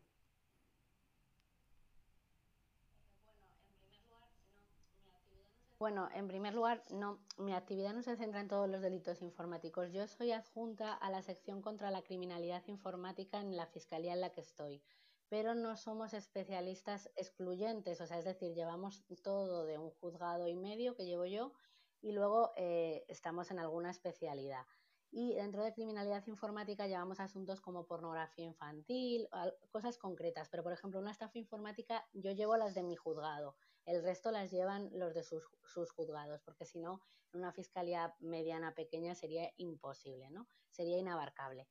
Bueno, 5.82 6.10
en 6.14 6.28
primer 6.28 6.54
lugar, 6.54 6.84
no, 6.92 7.18
mi 7.40 7.56
actividad 7.56 7.96
no 7.96 8.04
se 8.04 8.16
centra 8.16 8.40
en 8.40 8.48
todos 8.48 8.70
los 8.70 8.84
delitos 8.84 9.24
informáticos. 9.24 9.92
Yo 9.92 10.06
soy 10.06 10.32
adjunta 10.32 10.94
a 10.94 11.10
la 11.10 11.24
sección 11.24 11.64
contra 11.64 11.90
la 11.90 12.04
criminalidad 12.04 12.62
informática 12.68 13.40
en 13.40 13.58
la 13.58 13.66
fiscalía 13.66 14.14
en 14.14 14.22
la 14.22 14.32
que 14.32 14.42
estoy, 14.42 14.84
pero 15.28 15.56
no 15.56 15.76
somos 15.76 16.14
especialistas 16.14 17.10
excluyentes, 17.16 18.00
o 18.00 18.06
sea, 18.06 18.20
es 18.20 18.26
decir, 18.26 18.54
llevamos 18.54 19.04
todo 19.24 19.66
de 19.66 19.80
un 19.80 19.90
juzgado 19.90 20.48
y 20.48 20.56
medio 20.56 20.94
que 20.94 21.08
llevo 21.08 21.26
yo 21.26 21.52
y 22.00 22.12
luego 22.12 22.54
eh, 22.58 23.04
estamos 23.08 23.50
en 23.50 23.58
alguna 23.58 23.90
especialidad. 23.90 24.68
Y 25.10 25.34
dentro 25.34 25.64
de 25.64 25.74
criminalidad 25.74 26.28
informática 26.28 26.86
llevamos 26.86 27.20
asuntos 27.20 27.60
como 27.60 27.88
pornografía 27.88 28.46
infantil, 28.46 29.28
cosas 29.72 29.98
concretas, 29.98 30.48
pero 30.48 30.62
por 30.62 30.74
ejemplo, 30.74 31.00
una 31.00 31.10
estafa 31.10 31.40
informática 31.40 32.08
yo 32.14 32.34
llevo 32.34 32.56
las 32.56 32.76
de 32.76 32.84
mi 32.84 32.96
juzgado 32.96 33.56
el 33.86 34.04
resto 34.04 34.32
las 34.32 34.52
llevan 34.52 34.90
los 34.94 35.14
de 35.14 35.24
sus, 35.24 35.44
juzgados, 35.92 36.42
porque 36.44 36.66
si 36.66 36.80
no, 36.80 37.02
en 37.34 37.40
una 37.40 37.52
fiscalía 37.52 38.16
mediana, 38.20 38.76
pequeña 38.76 39.16
sería 39.16 39.52
imposible, 39.58 40.30
¿no? 40.30 40.48
Sería 40.70 40.98
inabarcable. 40.98 41.68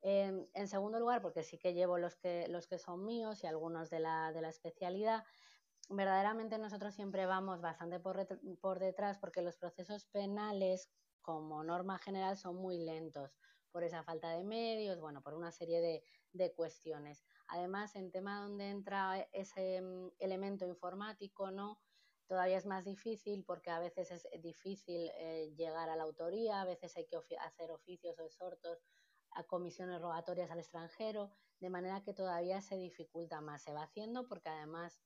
Em, 0.00 0.46
en 0.54 0.68
segundo 0.68 0.98
lugar, 0.98 1.22
porque 1.22 1.44
sí 1.44 1.58
que 1.58 1.74
llevo 1.74 1.98
los 1.98 2.16
que, 2.16 2.48
los 2.48 2.66
que 2.66 2.78
son 2.78 3.04
míos 3.04 3.44
y 3.44 3.46
algunos 3.46 3.90
de 3.90 4.00
la, 4.00 4.32
de 4.32 4.42
la 4.42 4.48
especialidad, 4.48 5.24
verdaderamente 5.88 6.58
nosotros 6.58 6.94
siempre 6.94 7.26
vamos 7.26 7.60
bastante 7.60 8.00
por, 8.00 8.26
por, 8.60 8.78
detrás 8.78 9.18
porque 9.18 9.42
los 9.42 9.56
procesos 9.56 10.06
penales, 10.06 10.90
como 11.20 11.62
norma 11.62 11.98
general, 11.98 12.36
son 12.36 12.56
muy 12.56 12.78
lentos 12.78 13.36
por 13.72 13.82
esa 13.84 14.04
falta 14.04 14.30
de 14.30 14.44
medios, 14.44 15.00
bueno, 15.00 15.22
por 15.22 15.34
una 15.34 15.50
serie 15.50 15.80
de, 15.80 16.04
de 16.32 16.52
cuestiones. 16.52 17.24
Además, 17.48 17.96
en 17.96 18.10
tema 18.10 18.40
donde 18.40 18.70
entra 18.70 19.28
ese 19.32 19.80
mm, 19.80 20.10
elemento 20.18 20.66
informático, 20.66 21.50
¿no? 21.50 21.80
Todavía 22.26 22.56
es 22.56 22.66
más 22.66 22.84
difícil 22.84 23.44
porque 23.44 23.70
a 23.70 23.78
veces 23.78 24.10
es 24.10 24.42
difícil 24.42 25.10
eh, 25.16 25.52
llegar 25.56 25.90
a 25.90 25.96
la 25.96 26.04
autoría, 26.04 26.62
a 26.62 26.64
veces 26.64 26.96
hay 26.96 27.06
que 27.06 27.18
hacer 27.38 27.70
oficios 27.70 28.18
o 28.18 28.22
exhortos 28.22 28.84
a 29.32 29.44
comisiones 29.44 30.00
rogatorias 30.00 30.50
al 30.50 30.58
extranjero, 30.58 31.30
de 31.58 31.70
manera 31.70 32.02
que 32.02 32.14
todavía 32.14 32.60
se 32.60 32.76
dificulta 32.76 33.40
más. 33.40 33.62
Se 33.62 33.72
va 33.72 33.82
haciendo 33.82 34.28
porque 34.28 34.48
además 34.48 35.00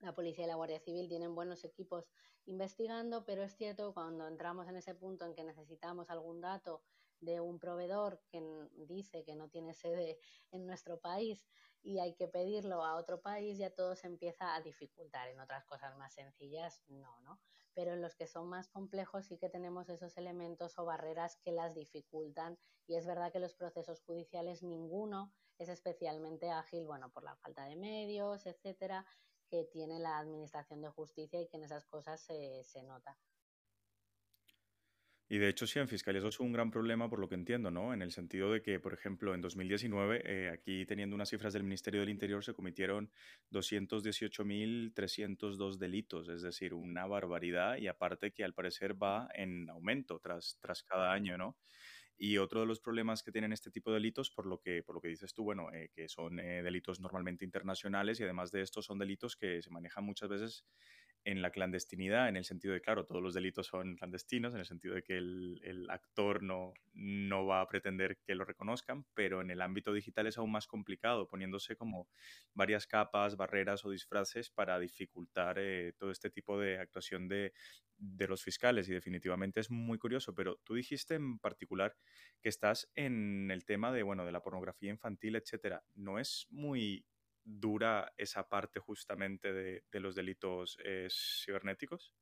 la 0.00 0.14
policía 0.14 0.44
y 0.44 0.48
la 0.48 0.56
Guardia 0.56 0.80
Civil 0.80 1.08
tienen 1.08 1.34
buenos 1.34 1.64
equipos 1.64 2.08
investigando, 2.46 3.24
pero 3.24 3.42
es 3.42 3.56
cierto 3.56 3.94
cuando 3.94 4.26
entramos 4.28 4.68
en 4.68 4.76
ese 4.76 4.94
punto 4.94 5.24
en 5.24 5.34
que 5.34 5.44
necesitamos 5.44 6.10
algún 6.10 6.40
dato 6.40 6.82
de 7.24 7.40
un 7.40 7.58
proveedor 7.58 8.22
que 8.28 8.42
dice 8.86 9.24
que 9.24 9.34
no 9.34 9.48
tiene 9.48 9.74
sede 9.74 10.18
en 10.50 10.66
nuestro 10.66 11.00
país 11.00 11.46
y 11.82 11.98
hay 11.98 12.14
que 12.14 12.28
pedirlo 12.28 12.82
a 12.82 12.96
otro 12.96 13.20
país, 13.20 13.58
ya 13.58 13.70
todo 13.70 13.94
se 13.94 14.06
empieza 14.06 14.54
a 14.54 14.62
dificultar. 14.62 15.28
En 15.28 15.38
otras 15.38 15.64
cosas 15.66 15.96
más 15.96 16.14
sencillas, 16.14 16.82
no, 16.86 17.20
¿no? 17.20 17.40
Pero 17.74 17.92
en 17.92 18.00
los 18.00 18.16
que 18.16 18.26
son 18.26 18.48
más 18.48 18.68
complejos 18.68 19.26
sí 19.26 19.36
que 19.38 19.50
tenemos 19.50 19.88
esos 19.90 20.16
elementos 20.16 20.78
o 20.78 20.84
barreras 20.86 21.36
que 21.36 21.52
las 21.52 21.74
dificultan 21.74 22.58
y 22.86 22.96
es 22.96 23.06
verdad 23.06 23.32
que 23.32 23.38
los 23.38 23.54
procesos 23.54 24.00
judiciales 24.00 24.62
ninguno 24.62 25.34
es 25.58 25.68
especialmente 25.68 26.50
ágil, 26.50 26.86
bueno, 26.86 27.12
por 27.12 27.22
la 27.22 27.36
falta 27.36 27.64
de 27.64 27.76
medios, 27.76 28.46
etcétera, 28.46 29.04
que 29.46 29.64
tiene 29.64 29.98
la 29.98 30.18
Administración 30.18 30.80
de 30.80 30.88
Justicia 30.88 31.40
y 31.40 31.48
que 31.48 31.58
en 31.58 31.64
esas 31.64 31.84
cosas 31.84 32.20
se, 32.20 32.64
se 32.64 32.82
nota. 32.82 33.18
Y 35.34 35.38
de 35.38 35.48
hecho, 35.48 35.66
sí, 35.66 35.80
en 35.80 35.88
Fiscalía 35.88 36.20
eso 36.20 36.28
es 36.28 36.38
un 36.38 36.52
gran 36.52 36.70
problema 36.70 37.10
por 37.10 37.18
lo 37.18 37.28
que 37.28 37.34
entiendo, 37.34 37.68
¿no? 37.68 37.92
En 37.92 38.02
el 38.02 38.12
sentido 38.12 38.52
de 38.52 38.62
que, 38.62 38.78
por 38.78 38.94
ejemplo, 38.94 39.34
en 39.34 39.40
2019, 39.40 40.22
eh, 40.24 40.50
aquí 40.50 40.86
teniendo 40.86 41.16
unas 41.16 41.28
cifras 41.28 41.52
del 41.52 41.64
Ministerio 41.64 42.02
del 42.02 42.10
Interior, 42.10 42.44
se 42.44 42.54
cometieron 42.54 43.10
218.302 43.50 45.78
delitos, 45.78 46.28
es 46.28 46.42
decir, 46.42 46.72
una 46.72 47.08
barbaridad 47.08 47.78
y 47.78 47.88
aparte 47.88 48.32
que 48.32 48.44
al 48.44 48.54
parecer 48.54 48.94
va 49.02 49.28
en 49.34 49.68
aumento 49.70 50.20
tras, 50.20 50.56
tras 50.60 50.84
cada 50.84 51.12
año, 51.12 51.36
¿no? 51.36 51.58
Y 52.16 52.38
otro 52.38 52.60
de 52.60 52.66
los 52.66 52.78
problemas 52.78 53.24
que 53.24 53.32
tienen 53.32 53.52
este 53.52 53.72
tipo 53.72 53.90
de 53.90 53.94
delitos, 53.94 54.30
por 54.30 54.46
lo 54.46 54.60
que, 54.60 54.84
por 54.84 54.94
lo 54.94 55.00
que 55.00 55.08
dices 55.08 55.34
tú, 55.34 55.42
bueno, 55.42 55.72
eh, 55.72 55.90
que 55.92 56.08
son 56.08 56.38
eh, 56.38 56.62
delitos 56.62 57.00
normalmente 57.00 57.44
internacionales 57.44 58.20
y 58.20 58.22
además 58.22 58.52
de 58.52 58.62
esto 58.62 58.82
son 58.82 59.00
delitos 59.00 59.34
que 59.34 59.60
se 59.62 59.70
manejan 59.70 60.04
muchas 60.04 60.28
veces 60.28 60.64
en 61.24 61.40
la 61.40 61.50
clandestinidad, 61.50 62.28
en 62.28 62.36
el 62.36 62.44
sentido 62.44 62.74
de, 62.74 62.82
claro, 62.82 63.04
todos 63.06 63.22
los 63.22 63.32
delitos 63.32 63.66
son 63.66 63.96
clandestinos, 63.96 64.52
en 64.52 64.60
el 64.60 64.66
sentido 64.66 64.94
de 64.94 65.02
que 65.02 65.16
el, 65.16 65.86
actor 65.88 66.42
no, 66.42 66.74
no 66.92 67.46
va 67.46 67.60
a 67.60 67.68
pretender 67.68 68.18
que 68.18 68.34
lo 68.34 68.44
reconozcan, 68.44 69.06
pero 69.14 69.40
en 69.40 69.50
el 69.50 69.62
ámbito 69.62 69.92
digital 69.92 70.26
es 70.26 70.38
aún 70.38 70.52
más 70.52 70.66
complicado, 70.66 71.26
poniéndose 71.26 71.76
como 71.76 72.08
varias 72.52 72.86
capas, 72.86 73.36
barreras 73.36 73.84
o 73.84 73.90
disfraces 73.90 74.50
para 74.50 74.78
dificultar 74.78 75.56
eh, 75.58 75.92
todo 75.96 76.10
este 76.10 76.30
tipo 76.30 76.58
de 76.58 76.78
actuación 76.78 77.28
de, 77.28 77.52
de 77.96 78.28
los 78.28 78.42
fiscales 78.42 78.88
y 78.88 78.92
definitivamente 78.92 79.60
es 79.60 79.70
muy 79.70 79.98
curioso, 79.98 80.34
pero 80.34 80.60
tú 80.64 80.74
dijiste 80.74 81.14
en 81.14 81.38
particular 81.38 81.96
que 82.40 82.48
estás 82.48 82.90
en 82.94 83.50
el 83.50 83.64
tema 83.64 83.92
de, 83.92 84.02
bueno, 84.02 84.26
de 84.26 84.32
la 84.32 84.42
pornografía 84.42 84.90
infantil, 84.90 85.36
etcétera. 85.36 85.82
¿No 85.94 86.18
es 86.18 86.46
muy 86.50 87.06
dura 87.44 88.12
esa 88.16 88.48
parte 88.48 88.80
justamente 88.80 89.52
de, 89.52 90.00
los 90.00 90.14
delitos 90.14 90.78
eh, 90.84 91.08
cibernéticos? 91.10 92.12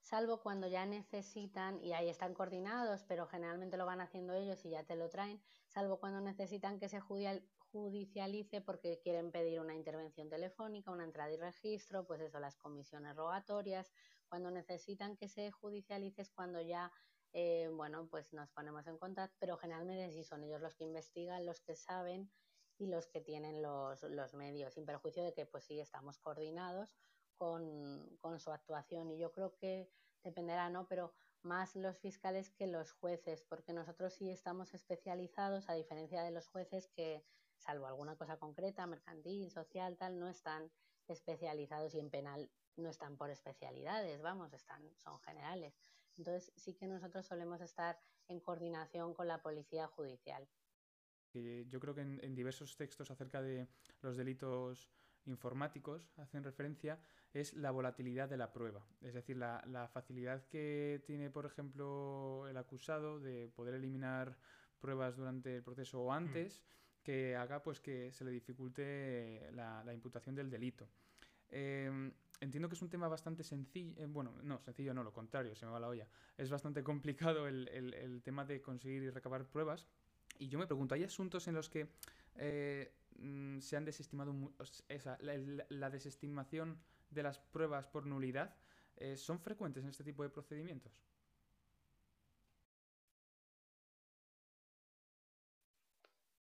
Salvo 0.00 0.40
cuando 0.40 0.68
ya 0.68 0.86
necesitan, 0.86 1.82
y 1.82 1.92
ahí 1.92 2.08
están 2.08 2.32
coordinados, 2.32 3.02
pero 3.08 3.26
generalmente 3.26 3.76
lo 3.76 3.86
van 3.86 4.00
haciendo 4.00 4.34
ellos 4.34 4.64
y 4.64 4.70
ya 4.70 4.84
te 4.84 4.94
lo 4.94 5.10
traen, 5.10 5.42
salvo 5.66 5.98
cuando 5.98 6.20
necesitan 6.20 6.78
que 6.78 6.88
se 6.88 7.00
judicialice 7.00 8.60
porque 8.60 9.00
quieren 9.02 9.32
pedir 9.32 9.58
una 9.58 9.74
intervención 9.74 10.28
telefónica, 10.28 10.92
una 10.92 11.02
entrada 11.02 11.32
y 11.32 11.36
registro, 11.36 12.06
pues 12.06 12.20
eso, 12.20 12.38
las 12.38 12.56
comisiones 12.56 13.16
rogatorias, 13.16 13.92
cuando 14.28 14.52
necesitan 14.52 15.16
que 15.16 15.28
se 15.28 15.50
judicialice 15.50 16.22
es 16.22 16.30
cuando 16.30 16.60
ya 16.60 16.92
eh, 17.32 17.68
bueno, 17.72 18.08
pues 18.08 18.32
nos 18.32 18.48
ponemos 18.52 18.86
en 18.86 18.98
contacto, 18.98 19.36
pero 19.40 19.58
generalmente 19.58 20.12
sí 20.12 20.22
son 20.22 20.44
ellos 20.44 20.60
los 20.60 20.76
que 20.76 20.84
investigan, 20.84 21.44
los 21.44 21.60
que 21.60 21.74
saben 21.74 22.30
y 22.78 22.86
los 22.86 23.06
que 23.06 23.20
tienen 23.20 23.62
los, 23.62 24.02
los 24.02 24.34
medios, 24.34 24.74
sin 24.74 24.86
perjuicio 24.86 25.22
de 25.22 25.32
que 25.32 25.46
pues 25.46 25.64
sí 25.64 25.80
estamos 25.80 26.18
coordinados 26.18 26.94
con, 27.36 28.16
con, 28.20 28.38
su 28.40 28.50
actuación. 28.50 29.10
Y 29.10 29.18
yo 29.18 29.32
creo 29.32 29.56
que 29.56 29.90
dependerá, 30.22 30.68
¿no? 30.70 30.86
Pero 30.88 31.12
más 31.42 31.76
los 31.76 31.98
fiscales 31.98 32.50
que 32.50 32.66
los 32.66 32.92
jueces, 32.92 33.44
porque 33.44 33.72
nosotros 33.72 34.14
sí 34.14 34.30
estamos 34.30 34.74
especializados, 34.74 35.68
a 35.68 35.74
diferencia 35.74 36.22
de 36.22 36.30
los 36.30 36.48
jueces 36.48 36.88
que, 36.88 37.24
salvo 37.58 37.86
alguna 37.86 38.16
cosa 38.16 38.38
concreta, 38.38 38.86
mercantil, 38.86 39.50
social, 39.50 39.96
tal, 39.96 40.18
no 40.18 40.28
están 40.28 40.70
especializados 41.08 41.94
y 41.94 42.00
en 42.00 42.10
penal 42.10 42.50
no 42.76 42.90
están 42.90 43.16
por 43.16 43.30
especialidades, 43.30 44.20
vamos, 44.22 44.52
están, 44.52 44.82
son 44.96 45.18
generales. 45.20 45.74
Entonces 46.16 46.52
sí 46.56 46.74
que 46.74 46.86
nosotros 46.86 47.26
solemos 47.26 47.60
estar 47.60 47.98
en 48.28 48.40
coordinación 48.40 49.14
con 49.14 49.28
la 49.28 49.42
policía 49.42 49.86
judicial 49.86 50.48
yo 51.34 51.80
creo 51.80 51.94
que 51.94 52.00
en, 52.02 52.34
diversos 52.34 52.76
textos 52.76 53.10
acerca 53.10 53.42
de 53.42 53.68
los 54.02 54.16
delitos 54.16 54.90
informáticos 55.26 56.08
hacen 56.16 56.44
referencia 56.44 56.98
es 57.32 57.54
la 57.54 57.70
volatilidad 57.70 58.28
de 58.28 58.36
la 58.36 58.52
prueba. 58.52 58.86
Es 59.02 59.14
decir, 59.14 59.36
la, 59.36 59.90
facilidad 59.92 60.46
que 60.46 61.02
tiene, 61.06 61.30
por 61.30 61.46
ejemplo, 61.46 62.46
el 62.48 62.56
acusado 62.56 63.20
de 63.20 63.48
poder 63.48 63.74
eliminar 63.74 64.36
pruebas 64.80 65.16
durante 65.16 65.56
el 65.56 65.62
proceso 65.62 66.00
o 66.00 66.12
antes, 66.12 66.62
que 67.02 67.36
haga 67.36 67.62
pues 67.62 67.80
que 67.80 68.12
se 68.12 68.24
le 68.24 68.30
dificulte 68.30 69.50
la, 69.52 69.92
imputación 69.92 70.34
del 70.34 70.50
delito. 70.50 70.88
Em, 71.48 72.12
entiendo 72.40 72.68
que 72.68 72.74
es 72.74 72.82
un 72.82 72.90
tema 72.90 73.06
bastante 73.06 73.44
sencillo, 73.44 73.94
eh, 74.02 74.06
bueno, 74.06 74.34
no, 74.42 74.60
sencillo 74.62 74.92
no, 74.92 75.04
lo 75.04 75.12
contrario, 75.12 75.54
se 75.54 75.66
me 75.66 75.72
va 75.72 75.80
la 75.80 75.88
olla. 75.88 76.08
Es 76.36 76.50
bastante 76.50 76.82
complicado 76.82 77.46
el, 77.46 77.68
el 77.68 78.22
tema 78.22 78.44
de 78.44 78.60
conseguir 78.60 79.02
y 79.02 79.10
recabar 79.10 79.44
pruebas, 79.46 79.86
y 80.38 80.48
yo 80.48 80.58
me 80.58 80.66
pregunto, 80.66 80.94
¿hay 80.94 81.04
asuntos 81.04 81.46
en 81.48 81.54
los 81.54 81.68
que 81.68 81.88
eh, 82.36 82.92
mm, 83.18 83.60
se 83.60 83.76
han 83.76 83.84
desestimado 83.84 84.34
la, 85.68 85.90
desestimación 85.90 86.78
de 87.10 87.22
las 87.22 87.38
pruebas 87.38 87.86
por 87.86 88.06
nulidad 88.06 88.54
Eh, 88.98 89.16
¿Son 89.16 89.38
frecuentes 89.38 89.84
en 89.84 89.90
este 89.90 90.04
tipo 90.04 90.22
de 90.22 90.30
procedimientos? 90.30 91.02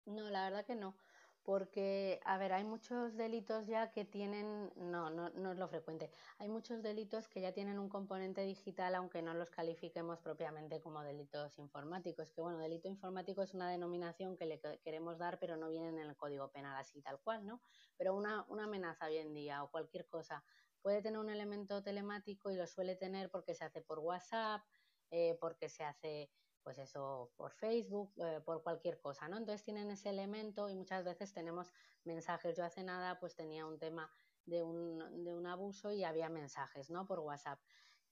No, 0.06 0.28
la 0.30 0.44
verdad 0.44 0.66
que 0.66 0.75
no. 0.75 0.97
Porque, 1.42 2.20
a 2.25 2.37
ver, 2.38 2.52
hay 2.52 2.64
muchos 2.64 3.16
delitos 3.16 3.66
ya 3.66 3.90
que 3.90 4.04
tienen, 4.04 4.73
no, 4.76 5.09
no, 5.11 5.30
no 5.30 5.52
es 5.52 5.59
lo 5.59 5.68
frecuente, 5.68 6.11
hay 6.38 6.49
muchos 6.49 6.82
delitos 6.82 7.28
que 7.28 7.40
ya 7.40 7.52
tienen 7.52 7.78
un 7.78 7.88
componente 7.88 8.42
digital, 8.42 8.94
aunque 8.94 9.23
no 9.23 9.32
los 9.32 9.50
califiquemos 9.50 10.20
propiamente 10.20 10.80
como 10.80 11.02
delitos 11.02 11.59
informáticos, 11.59 12.30
que 12.30 12.42
bueno, 12.42 12.59
delito 12.59 12.88
informático 12.88 13.42
es 13.42 13.54
una 13.54 13.70
denominación 13.70 14.37
que 14.37 14.44
le 14.47 14.61
queremos 14.82 15.18
dar, 15.18 15.38
pero 15.38 15.56
no 15.56 15.70
viene 15.70 15.88
en 15.88 15.99
el 15.99 16.16
Código 16.16 16.50
Penal 16.52 16.76
así 16.76 17.00
tal 17.00 17.20
cual, 17.23 17.47
¿no? 17.47 17.62
Pero 17.97 18.14
una, 18.14 18.44
una 18.49 18.64
amenaza 18.64 19.06
hoy 19.06 19.16
en 19.16 19.32
día 19.32 19.62
o 19.62 19.70
cualquier 19.70 20.06
cosa 20.06 20.44
puede 20.82 21.02
tener 21.02 21.18
un 21.18 21.30
elemento 21.30 21.82
telemático 21.82 22.50
y 22.50 22.56
lo 22.56 22.66
suele 22.66 22.97
tener 22.97 23.30
porque 23.30 23.54
se 23.54 23.64
hace 23.64 23.82
por 23.82 23.99
WhatsApp, 23.99 24.62
eh, 25.11 25.37
porque 25.40 25.68
se 25.68 25.85
hace 25.85 26.30
pues 26.62 26.79
eso, 26.79 27.33
por 27.37 27.52
Facebook, 27.52 28.12
eh, 28.19 28.40
por 28.45 28.62
cualquier 28.62 29.00
cosa, 29.00 29.29
¿no? 29.29 29.37
Entonces 29.37 29.64
tienen 29.64 29.90
ese 29.90 30.11
elemento 30.11 30.69
y 30.69 30.75
muchas 30.75 31.05
veces 31.05 31.33
tenemos 31.33 31.73
mensajes. 32.05 32.57
Yo 32.57 32.64
hace 32.64 32.83
nada 32.83 33.19
pues 33.19 33.35
tenía 33.35 33.67
un 33.67 33.79
tema 33.79 34.11
de 34.47 34.62
un, 34.62 35.25
de 35.25 35.35
un 35.35 35.47
abuso 35.47 35.93
y 35.93 36.05
había 36.05 36.29
mensajes, 36.29 36.90
¿no? 36.90 37.07
Por 37.07 37.21
WhatsApp. 37.21 37.61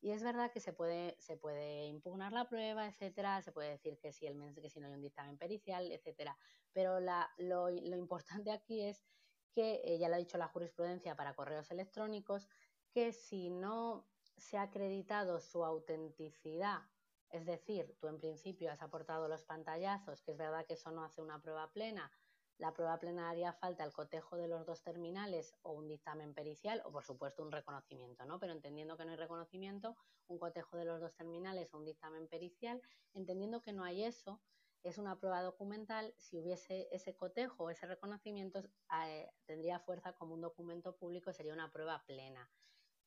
Y 0.00 0.12
es 0.12 0.22
verdad 0.22 0.52
que 0.52 0.60
se 0.60 0.72
puede, 0.72 1.16
se 1.18 1.36
puede 1.36 1.86
impugnar 1.86 2.32
la 2.32 2.48
prueba, 2.48 2.86
etcétera, 2.86 3.42
se 3.42 3.50
puede 3.50 3.70
decir 3.70 3.98
que 3.98 4.12
si, 4.12 4.26
el, 4.26 4.54
que 4.54 4.70
si 4.70 4.78
no 4.78 4.86
hay 4.86 4.94
un 4.94 5.00
dictamen 5.00 5.36
pericial, 5.36 5.90
etcétera. 5.90 6.38
Pero 6.72 7.00
la, 7.00 7.28
lo, 7.38 7.68
lo, 7.68 7.96
importante 7.96 8.52
aquí 8.52 8.82
es 8.82 9.04
que, 9.52 9.80
eh, 9.84 9.98
ya 9.98 10.08
lo 10.08 10.14
ha 10.14 10.18
dicho 10.18 10.38
la 10.38 10.46
jurisprudencia 10.46 11.16
para 11.16 11.34
correos 11.34 11.70
electrónicos, 11.72 12.48
que 12.92 13.12
si 13.12 13.50
no 13.50 14.08
se 14.36 14.56
ha 14.56 14.62
acreditado 14.62 15.40
su 15.40 15.64
autenticidad 15.64 16.82
es 17.30 17.44
decir, 17.44 17.96
tú 18.00 18.08
en 18.08 18.18
principio 18.18 18.70
has 18.70 18.82
aportado 18.82 19.28
los 19.28 19.42
pantallazos, 19.44 20.22
que 20.22 20.32
es 20.32 20.36
verdad 20.36 20.66
que 20.66 20.74
eso 20.74 20.90
no 20.90 21.04
hace 21.04 21.20
una 21.20 21.40
prueba 21.40 21.70
plena. 21.72 22.10
La 22.56 22.72
prueba 22.72 22.98
plena 22.98 23.30
haría 23.30 23.52
falta 23.52 23.84
el 23.84 23.92
cotejo 23.92 24.36
de 24.36 24.48
los 24.48 24.66
dos 24.66 24.82
terminales 24.82 25.54
o 25.62 25.72
un 25.72 25.86
dictamen 25.86 26.34
pericial 26.34 26.82
o, 26.84 26.90
por 26.90 27.04
supuesto, 27.04 27.42
un 27.42 27.52
reconocimiento, 27.52 28.24
¿no? 28.24 28.40
Pero 28.40 28.52
entendiendo 28.52 28.96
que 28.96 29.04
no 29.04 29.12
hay 29.12 29.16
reconocimiento, 29.16 29.96
un 30.26 30.38
cotejo 30.38 30.76
de 30.76 30.84
los 30.84 31.00
dos 31.00 31.14
terminales 31.14 31.72
o 31.72 31.78
un 31.78 31.84
dictamen 31.84 32.26
pericial, 32.26 32.82
entendiendo 33.14 33.62
que 33.62 33.72
no 33.72 33.84
hay 33.84 34.02
eso, 34.02 34.40
es 34.82 34.98
una 34.98 35.16
prueba 35.20 35.42
documental. 35.42 36.14
Si 36.16 36.38
hubiese 36.38 36.88
ese 36.90 37.14
cotejo 37.14 37.70
ese 37.70 37.86
reconocimiento, 37.86 38.64
eh, 39.04 39.30
tendría 39.44 39.78
fuerza 39.78 40.14
como 40.14 40.34
un 40.34 40.40
documento 40.40 40.96
público, 40.96 41.32
sería 41.32 41.52
una 41.52 41.70
prueba 41.70 42.02
plena 42.06 42.50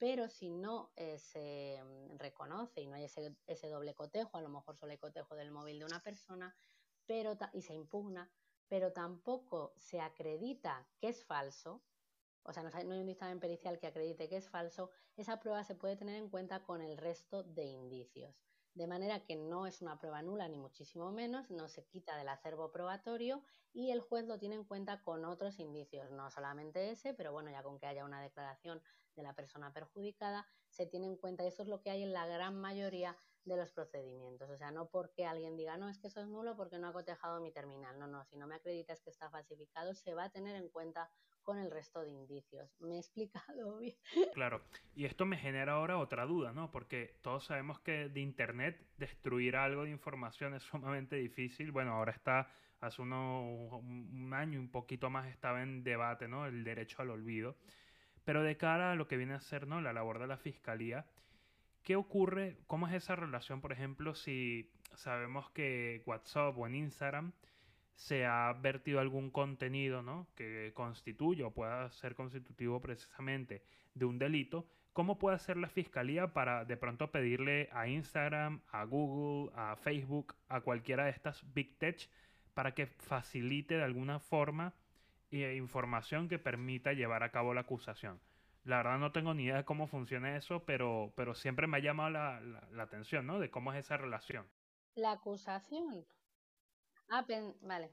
pero 0.02 0.28
si 0.28 0.50
no 0.50 0.92
eh, 0.96 1.20
se 1.20 1.80
mm, 1.80 2.18
reconoce 2.18 2.82
y 2.82 2.88
no 2.88 2.96
hay 2.96 3.04
ese, 3.04 3.70
doble 3.70 3.94
cotejo, 3.94 4.36
a 4.36 4.42
lo 4.42 4.50
mejor 4.50 4.76
solo 4.76 4.94
hay 4.94 4.98
cotejo 4.98 5.36
del 5.36 5.52
móvil 5.52 5.78
de 5.78 5.86
una 5.86 6.02
persona, 6.02 6.56
pero 7.06 7.38
y 7.54 7.62
se 7.62 7.76
impugna, 7.76 8.28
pero 8.68 8.94
tampoco 8.94 9.76
se 9.78 10.02
acredita 10.02 10.90
que 10.98 11.10
es 11.10 11.24
falso, 11.24 11.84
o 12.42 12.52
sea, 12.52 12.64
no 12.64 12.72
hay 12.74 13.00
un 13.00 13.06
dictamen 13.06 13.40
pericial 13.40 13.78
que 13.78 13.86
acredite 13.86 14.28
que 14.28 14.38
es 14.38 14.50
falso, 14.50 14.90
esa 15.18 15.40
prueba 15.40 15.64
se 15.64 15.76
puede 15.76 15.96
tener 15.96 16.16
en 16.16 16.30
cuenta 16.32 16.64
con 16.64 16.82
el 16.82 16.98
resto 16.98 17.44
de 17.44 17.66
indicios. 17.66 18.51
De 18.74 18.88
manera 18.88 19.20
que 19.26 19.36
no 19.36 19.68
es 19.68 19.82
una 19.82 20.00
prueba 20.00 20.22
nula, 20.22 20.48
ni 20.48 20.58
muchísimo 20.58 21.12
menos, 21.12 21.50
no 21.52 21.68
se 21.68 21.84
quita 21.86 22.16
del 22.16 22.30
acervo 22.30 22.72
probatorio 22.72 23.44
y 23.74 23.92
el 23.92 24.00
juez 24.00 24.26
lo 24.26 24.40
tiene 24.40 24.56
en 24.56 24.64
cuenta 24.64 25.04
con 25.04 25.26
otros 25.26 25.60
indicios, 25.60 26.10
no 26.12 26.32
solamente 26.32 26.90
ese, 26.90 27.14
pero 27.14 27.34
bueno, 27.34 27.52
ya 27.52 27.64
con 27.64 27.80
que 27.80 27.88
haya 27.88 28.06
una 28.06 28.22
declaración 28.22 28.82
de 29.16 29.24
la 29.24 29.34
persona 29.34 29.74
perjudicada, 29.74 30.48
se 30.70 30.86
tiene 30.86 31.08
en 31.08 31.18
cuenta, 31.18 31.44
eso 31.44 31.64
es 31.64 31.68
lo 31.68 31.82
que 31.82 31.90
hay 31.90 32.04
en 32.04 32.14
la 32.14 32.26
gran 32.28 32.56
mayoría 32.56 33.18
de 33.46 33.58
los 33.58 33.72
procedimientos. 33.72 34.50
O 34.50 34.58
sea, 34.58 34.72
no 34.72 34.90
porque 34.90 35.26
alguien 35.26 35.58
diga, 35.58 35.78
no, 35.78 35.90
es 35.90 35.98
que 36.00 36.08
eso 36.08 36.22
es 36.22 36.28
nulo 36.28 36.56
porque 36.56 36.78
no 36.78 36.88
ha 36.88 36.94
cotejado 36.94 37.42
mi 37.42 37.52
terminal. 37.52 37.98
No, 37.98 38.08
no, 38.08 38.24
si 38.26 38.38
no 38.38 38.48
me 38.48 38.56
acreditas 38.56 39.02
que 39.02 39.10
está 39.10 39.30
falsificado, 39.30 39.94
se 39.94 40.14
va 40.14 40.26
a 40.26 40.30
tener 40.30 40.56
en 40.56 40.70
cuenta 40.70 41.10
con 41.44 41.58
el 41.58 41.72
resto 41.72 42.02
de 42.02 42.12
indicios. 42.12 42.70
¿Me 42.80 42.96
he 42.96 43.00
explicado 43.00 43.78
bien? 43.80 43.96
Claro, 44.34 44.62
y 44.96 45.06
esto 45.06 45.26
me 45.26 45.38
genera 45.38 45.74
ahora 45.74 45.98
otra 45.98 46.26
duda, 46.26 46.54
¿no? 46.54 46.72
Porque 46.72 47.18
todos 47.22 47.46
sabemos 47.46 47.80
que 47.80 48.10
de 48.10 48.20
Internet 48.20 48.88
destruir 48.98 49.56
algo 49.56 49.84
de 49.84 49.90
información 49.90 50.54
es 50.54 50.64
sumamente 50.72 51.16
difícil. 51.16 51.72
Bueno, 51.72 51.94
ahora 51.94 52.12
está, 52.12 52.52
hace 52.80 53.02
uno, 53.02 53.80
un 53.80 54.32
año, 54.34 54.60
un 54.60 54.70
poquito 54.70 55.10
más 55.10 55.28
estaba 55.28 55.64
en 55.64 55.84
debate, 55.84 56.28
¿no? 56.28 56.46
El 56.46 56.64
derecho 56.64 57.02
al 57.02 57.10
olvido. 57.10 57.58
Pero 58.24 58.44
de 58.44 58.56
cara 58.58 58.92
a 58.92 58.96
lo 58.96 59.08
que 59.08 59.18
viene 59.18 59.34
a 59.34 59.42
ser 59.42 59.68
¿no? 59.68 59.82
la 59.82 59.94
labor 59.94 60.20
de 60.20 60.28
la 60.28 60.38
fiscalía, 60.38 61.06
¿qué 61.84 61.96
ocurre? 61.96 62.58
¿Cómo 62.68 62.88
es 62.88 62.94
esa 62.94 63.16
relación, 63.16 63.62
por 63.62 63.72
ejemplo, 63.72 64.16
si 64.16 64.72
sabemos 64.96 65.50
que 65.52 66.04
WhatsApp 66.06 66.58
o 66.58 66.68
en 66.68 66.76
Instagram 66.76 67.34
se 67.96 68.26
ha 68.26 68.52
vertido 68.54 69.00
algún 69.00 69.30
contenido 69.30 70.02
¿no? 70.02 70.28
que 70.36 70.72
constituye 70.74 71.44
o 71.44 71.54
pueda 71.54 71.90
ser 71.92 72.16
constitutivo 72.16 72.82
precisamente 72.82 73.64
de 73.94 74.06
un 74.06 74.20
delito? 74.20 74.68
¿Cómo 74.94 75.18
puede 75.18 75.38
hacer 75.38 75.56
la 75.56 75.70
fiscalía 75.70 76.34
para 76.34 76.66
de 76.66 76.76
pronto 76.76 77.12
pedirle 77.12 77.70
a 77.72 77.88
Instagram, 77.88 78.62
a 78.72 78.84
Google, 78.84 79.52
a 79.56 79.78
Facebook, 79.78 80.36
a 80.50 80.62
cualquiera 80.62 81.06
de 81.06 81.12
estas 81.12 81.42
big 81.54 81.78
tech 81.78 82.10
para 82.54 82.74
que 82.74 82.88
facilite 82.88 83.76
de 83.76 83.84
alguna 83.84 84.20
forma 84.20 84.74
e 85.32 85.56
información 85.56 86.28
que 86.28 86.40
permita 86.40 86.92
llevar 86.92 87.24
a 87.24 87.32
cabo 87.32 87.54
la 87.54 87.62
acusación. 87.62 88.20
La 88.64 88.78
verdad 88.78 89.00
no 89.00 89.12
tengo 89.12 89.34
ni 89.34 89.46
idea 89.46 89.58
de 89.58 89.66
cómo 89.66 89.88
funciona 89.88 90.36
eso, 90.36 90.64
pero, 90.66 91.12
pero 91.16 91.34
siempre 91.34 91.68
me 91.68 91.78
ha 91.78 91.80
llamado 91.80 92.12
la, 92.12 92.40
la, 92.72 92.84
atención, 92.84 93.26
¿no? 93.26 93.40
De 93.40 93.50
cómo 93.50 93.74
es 93.74 93.80
esa 93.80 93.98
relación. 93.98 94.46
La 94.96 95.14
acusación. 95.14 96.06
Ah, 97.10 97.26
vale. 97.62 97.90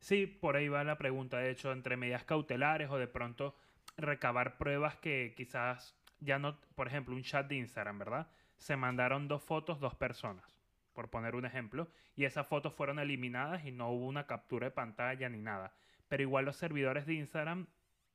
Sí, 0.00 0.26
por 0.26 0.56
ahí 0.56 0.68
va 0.68 0.82
la 0.82 0.98
pregunta. 0.98 1.38
De 1.38 1.50
hecho, 1.50 1.70
entre 1.72 1.96
medidas 1.96 2.24
cautelares 2.24 2.90
o 2.90 2.98
de 2.98 3.06
pronto 3.06 3.54
recabar 3.96 4.56
pruebas 4.58 4.96
que 4.96 5.34
quizás 5.36 5.94
ya 6.18 6.38
no, 6.38 6.58
por 6.74 6.88
ejemplo, 6.88 7.14
un 7.14 7.22
chat 7.22 7.46
de 7.46 7.56
Instagram, 7.56 7.98
¿verdad? 7.98 8.26
Se 8.56 8.76
mandaron 8.76 9.28
dos 9.28 9.42
fotos, 9.42 9.78
dos 9.78 9.94
personas 9.94 10.60
por 10.92 11.08
poner 11.08 11.34
un 11.34 11.46
ejemplo, 11.46 11.88
y 12.14 12.24
esas 12.24 12.46
fotos 12.46 12.74
fueron 12.74 12.98
eliminadas 12.98 13.64
y 13.64 13.72
no 13.72 13.90
hubo 13.90 14.06
una 14.06 14.26
captura 14.26 14.66
de 14.66 14.70
pantalla 14.70 15.28
ni 15.28 15.40
nada. 15.40 15.72
Pero 16.10 16.22
igual 16.22 16.44
los 16.44 16.56
servidores 16.56 17.06
de 17.06 17.14
Instagram 17.14 17.66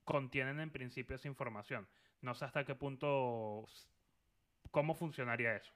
contienen 0.03 0.59
en 0.59 0.69
principio 0.69 1.15
esa 1.15 1.27
información. 1.27 1.87
No 2.21 2.35
sé 2.35 2.45
hasta 2.45 2.63
qué 2.63 2.75
punto, 2.75 3.65
cómo 4.69 4.93
funcionaría 4.93 5.55
eso. 5.55 5.73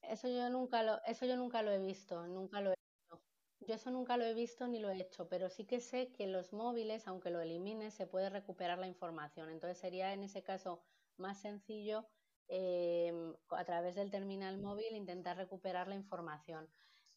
Eso 0.00 0.28
yo 0.28 0.48
nunca 0.48 0.82
lo, 0.82 1.02
eso 1.04 1.26
yo 1.26 1.36
nunca 1.36 1.60
lo 1.60 1.70
he 1.70 1.78
visto, 1.78 2.26
nunca 2.26 2.62
lo 2.62 2.70
he 2.70 2.76
visto. 2.76 3.20
Yo 3.60 3.74
eso 3.74 3.90
nunca 3.90 4.16
lo 4.16 4.24
he 4.24 4.32
visto 4.32 4.66
ni 4.66 4.78
lo 4.78 4.88
he 4.88 4.98
hecho, 4.98 5.28
pero 5.28 5.50
sí 5.50 5.66
que 5.66 5.80
sé 5.80 6.12
que 6.12 6.26
los 6.26 6.54
móviles, 6.54 7.06
aunque 7.06 7.30
lo 7.30 7.42
elimines, 7.42 7.92
se 7.92 8.06
puede 8.06 8.30
recuperar 8.30 8.78
la 8.78 8.86
información. 8.86 9.50
Entonces 9.50 9.76
sería 9.76 10.14
en 10.14 10.24
ese 10.24 10.42
caso 10.42 10.80
más 11.18 11.42
sencillo 11.42 12.06
Em, 12.48 13.34
a 13.50 13.64
través 13.64 13.96
del 13.96 14.10
terminal 14.10 14.58
móvil 14.58 14.94
intentar 14.94 15.36
recuperar 15.36 15.88
la 15.88 15.96
información. 15.96 16.68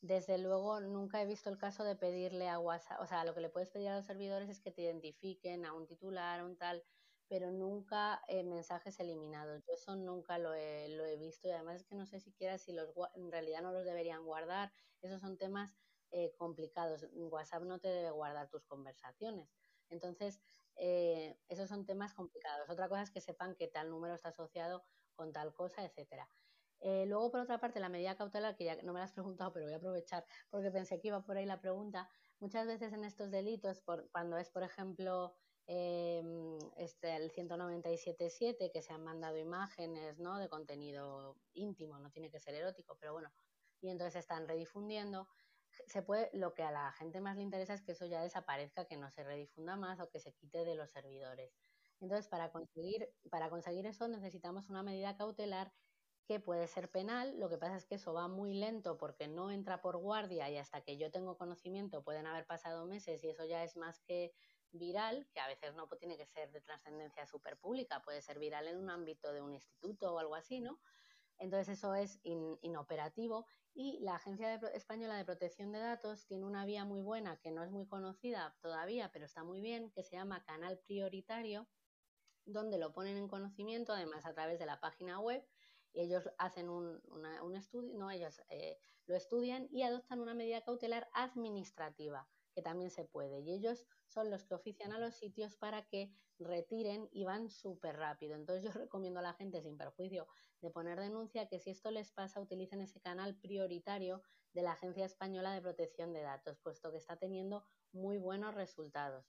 Desde 0.01 0.37
luego, 0.37 0.79
nunca 0.79 1.21
he 1.21 1.25
visto 1.25 1.49
el 1.49 1.57
caso 1.57 1.83
de 1.83 1.95
pedirle 1.95 2.47
a 2.47 2.57
WhatsApp, 2.59 3.01
o 3.01 3.05
sea, 3.05 3.25
lo 3.25 3.33
que 3.33 3.41
le 3.41 3.49
puedes 3.49 3.69
pedir 3.69 3.89
a 3.89 3.97
los 3.97 4.05
servidores 4.05 4.49
es 4.49 4.61
que 4.61 4.71
te 4.71 4.81
identifiquen 4.81 5.65
a 5.65 5.73
un 5.73 5.87
titular, 5.87 6.39
a 6.39 6.45
un 6.45 6.55
tal, 6.55 6.83
pero 7.27 7.51
nunca 7.51 8.21
eh, 8.27 8.43
mensajes 8.43 8.99
eliminados. 8.99 9.61
Yo 9.67 9.73
eso 9.73 9.95
nunca 9.95 10.37
lo 10.37 10.53
he, 10.53 10.87
lo 10.89 11.05
he, 11.05 11.17
visto 11.17 11.47
y 11.47 11.51
además 11.51 11.81
es 11.81 11.85
que 11.85 11.95
no 11.95 12.05
sé 12.05 12.19
siquiera 12.19 12.57
si 12.57 12.71
los 12.73 12.89
en 13.13 13.31
realidad 13.31 13.61
no 13.61 13.71
los 13.71 13.85
deberían 13.85 14.25
guardar. 14.25 14.71
Esos 15.01 15.21
son 15.21 15.37
temas 15.37 15.75
eh, 16.11 16.33
complicados. 16.37 17.05
WhatsApp 17.13 17.63
no 17.63 17.79
te 17.79 17.89
debe 17.89 18.11
guardar 18.11 18.49
tus 18.49 18.65
conversaciones. 18.65 19.49
Entonces, 19.89 20.39
eh, 20.75 21.37
esos 21.49 21.69
son 21.69 21.85
temas 21.85 22.13
complicados. 22.13 22.69
Otra 22.69 22.87
cosa 22.89 23.03
es 23.03 23.11
que 23.11 23.21
sepan 23.21 23.55
que 23.55 23.67
tal 23.67 23.89
número 23.89 24.15
está 24.15 24.29
asociado 24.29 24.85
con 25.15 25.33
tal 25.33 25.53
cosa, 25.53 25.83
etcétera. 25.83 26.29
Eh, 26.81 27.05
luego, 27.05 27.31
por 27.31 27.41
otra 27.41 27.59
parte, 27.59 27.79
la 27.79 27.89
medida 27.89 28.15
cautelar, 28.15 28.55
que 28.55 28.65
ya 28.65 28.81
no 28.83 28.93
me 28.93 28.99
la 28.99 29.05
has 29.05 29.13
preguntado, 29.13 29.51
pero 29.51 29.65
voy 29.65 29.73
a 29.73 29.77
aprovechar 29.77 30.25
porque 30.49 30.71
pensé 30.71 30.99
que 30.99 31.09
iba 31.09 31.23
por 31.23 31.37
ahí 31.37 31.45
la 31.45 31.59
pregunta. 31.59 32.09
Muchas 32.39 32.67
veces 32.67 32.93
en 32.93 33.03
estos 33.03 33.31
delitos, 33.31 33.81
por, 33.81 34.09
cuando 34.11 34.37
es, 34.37 34.49
por 34.49 34.63
ejemplo, 34.63 35.35
eh, 35.67 36.23
este, 36.77 37.15
el 37.15 37.31
197.7, 37.31 38.71
que 38.71 38.81
se 38.81 38.93
han 38.93 39.03
mandado 39.03 39.37
imágenes 39.37 40.19
¿no? 40.19 40.37
de 40.37 40.49
contenido 40.49 41.41
íntimo, 41.53 41.99
no 41.99 42.11
tiene 42.11 42.31
que 42.31 42.39
ser 42.39 42.55
erótico, 42.55 42.97
pero 42.99 43.13
bueno, 43.13 43.31
y 43.81 43.89
entonces 43.89 44.15
están 44.15 44.47
redifundiendo, 44.47 45.27
se 45.85 46.01
puede, 46.01 46.29
lo 46.33 46.53
que 46.53 46.63
a 46.63 46.71
la 46.71 46.91
gente 46.93 47.21
más 47.21 47.35
le 47.35 47.43
interesa 47.43 47.73
es 47.73 47.81
que 47.83 47.91
eso 47.91 48.05
ya 48.05 48.21
desaparezca, 48.21 48.85
que 48.85 48.97
no 48.97 49.11
se 49.11 49.23
redifunda 49.23 49.75
más 49.75 49.99
o 49.99 50.09
que 50.09 50.19
se 50.19 50.33
quite 50.33 50.65
de 50.65 50.75
los 50.75 50.91
servidores. 50.91 51.59
Entonces, 51.99 52.27
para 52.27 52.51
conseguir, 52.51 53.13
para 53.29 53.49
conseguir 53.49 53.85
eso 53.85 54.07
necesitamos 54.07 54.69
una 54.69 54.83
medida 54.83 55.17
cautelar 55.17 55.73
que 56.29 56.39
puede 56.39 56.67
ser 56.67 56.91
penal. 56.91 57.39
Lo 57.39 57.49
que 57.49 57.57
pasa 57.57 57.75
es 57.75 57.87
que 57.87 57.95
eso 57.95 58.13
va 58.13 58.27
muy 58.27 58.53
lento 58.53 58.99
porque 58.99 59.27
no 59.27 59.49
entra 59.49 59.81
por 59.81 59.97
guardia 59.97 60.47
y 60.47 60.57
hasta 60.57 60.83
que 60.83 60.95
yo 60.95 61.09
tengo 61.09 61.39
conocimiento 61.39 62.03
pueden 62.03 62.27
haber 62.27 62.45
pasado 62.45 62.85
meses 62.85 63.23
y 63.23 63.29
eso 63.29 63.45
ya 63.45 63.63
es 63.63 63.75
más 63.75 63.99
que 64.01 64.35
viral, 64.69 65.27
que 65.33 65.39
a 65.39 65.47
veces 65.47 65.73
no 65.73 65.87
tiene 65.87 66.17
que 66.17 66.27
ser 66.27 66.51
de 66.51 66.61
trascendencia 66.61 67.25
súper 67.25 67.57
pública, 67.57 68.03
puede 68.03 68.21
ser 68.21 68.37
viral 68.37 68.67
en 68.67 68.77
un 68.77 68.91
ámbito 68.91 69.33
de 69.33 69.41
un 69.41 69.55
instituto 69.55 70.13
o 70.13 70.19
algo 70.19 70.35
así, 70.35 70.61
¿no? 70.61 70.79
Entonces 71.39 71.79
eso 71.79 71.95
es 71.95 72.19
inoperativo 72.23 73.47
y 73.73 73.97
la 74.01 74.13
Agencia 74.13 74.53
Española 74.75 75.17
de 75.17 75.25
Protección 75.25 75.71
de 75.71 75.79
Datos 75.79 76.27
tiene 76.27 76.45
una 76.45 76.63
vía 76.63 76.85
muy 76.85 77.01
buena 77.01 77.37
que 77.37 77.49
no 77.49 77.63
es 77.63 77.71
muy 77.71 77.87
conocida 77.87 78.55
todavía, 78.61 79.11
pero 79.11 79.25
está 79.25 79.43
muy 79.43 79.61
bien, 79.61 79.89
que 79.89 80.03
se 80.03 80.15
llama 80.15 80.43
Canal 80.43 80.77
Prioritario, 80.85 81.67
donde 82.45 82.77
lo 82.77 82.93
ponen 82.93 83.17
en 83.17 83.27
conocimiento, 83.27 83.93
además 83.93 84.27
a 84.27 84.33
través 84.35 84.59
de 84.59 84.67
la 84.67 84.79
página 84.79 85.19
web, 85.19 85.43
y 85.93 86.01
ellos 86.01 86.29
hacen 86.37 86.69
un, 86.69 87.01
un 87.41 87.55
estudio, 87.55 87.97
no, 87.97 88.11
ellos 88.11 88.41
eh, 88.49 88.77
lo 89.05 89.15
estudian 89.15 89.67
y 89.71 89.83
adoptan 89.83 90.19
una 90.19 90.33
medida 90.33 90.63
cautelar 90.63 91.09
administrativa, 91.13 92.27
que 92.53 92.61
también 92.61 92.91
se 92.91 93.05
puede. 93.05 93.39
Y 93.39 93.51
ellos 93.53 93.87
son 94.07 94.29
los 94.29 94.43
que 94.45 94.55
ofician 94.55 94.93
a 94.93 94.99
los 94.99 95.15
sitios 95.15 95.55
para 95.55 95.87
que 95.87 96.13
retiren 96.37 97.09
y 97.11 97.23
van 97.23 97.49
súper 97.49 97.97
rápido. 97.97 98.35
Entonces 98.35 98.63
yo 98.63 98.71
recomiendo 98.79 99.19
a 99.19 99.23
la 99.23 99.33
gente, 99.33 99.61
sin 99.61 99.77
perjuicio 99.77 100.27
de 100.61 100.69
poner 100.69 100.99
denuncia, 100.99 101.47
que 101.47 101.59
si 101.59 101.71
esto 101.71 101.91
les 101.91 102.11
pasa, 102.11 102.39
utilicen 102.39 102.81
ese 102.81 103.01
canal 103.01 103.35
prioritario 103.35 104.21
de 104.53 104.61
la 104.61 104.73
Agencia 104.73 105.05
Española 105.05 105.53
de 105.53 105.61
Protección 105.61 106.13
de 106.13 106.21
Datos, 106.21 106.59
puesto 106.59 106.91
que 106.91 106.97
está 106.97 107.17
teniendo 107.17 107.65
muy 107.91 108.17
buenos 108.17 108.55
resultados. 108.55 109.25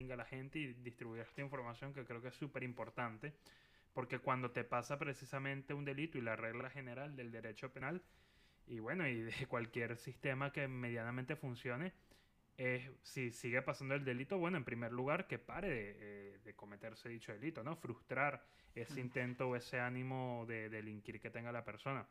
A 0.00 0.16
la 0.16 0.24
gente 0.24 0.58
y 0.58 0.72
distribuir 0.74 1.22
esta 1.22 1.40
información 1.40 1.94
que 1.94 2.04
creo 2.04 2.20
que 2.20 2.28
es 2.28 2.34
súper 2.34 2.62
importante, 2.62 3.38
porque 3.94 4.18
cuando 4.18 4.50
te 4.50 4.64
pasa 4.64 4.98
precisamente 4.98 5.72
un 5.72 5.84
delito 5.84 6.18
y 6.18 6.20
la 6.20 6.36
regla 6.36 6.68
general 6.68 7.16
del 7.16 7.30
derecho 7.30 7.72
penal 7.72 8.02
y 8.66 8.80
bueno, 8.80 9.06
y 9.08 9.22
de 9.22 9.32
cualquier 9.48 9.96
sistema 9.96 10.52
que 10.52 10.68
medianamente 10.68 11.36
funcione, 11.36 11.92
es, 12.56 12.88
si 13.02 13.30
sigue 13.30 13.62
pasando 13.62 13.94
el 13.94 14.04
delito, 14.04 14.38
bueno, 14.38 14.56
en 14.56 14.64
primer 14.64 14.92
lugar, 14.92 15.26
que 15.26 15.38
pare 15.38 15.68
de, 15.68 16.40
eh, 16.44 16.54
cometerse 16.54 17.08
dicho 17.08 17.32
delito, 17.32 17.62
¿no? 17.62 17.76
Frustrar 17.76 18.44
ese 18.74 19.00
intento 19.00 19.48
o 19.48 19.56
ese 19.56 19.80
ánimo 19.80 20.44
de, 20.46 20.68
delinquir 20.68 21.20
que 21.20 21.30
tenga 21.30 21.52
la 21.52 21.64
persona. 21.64 22.06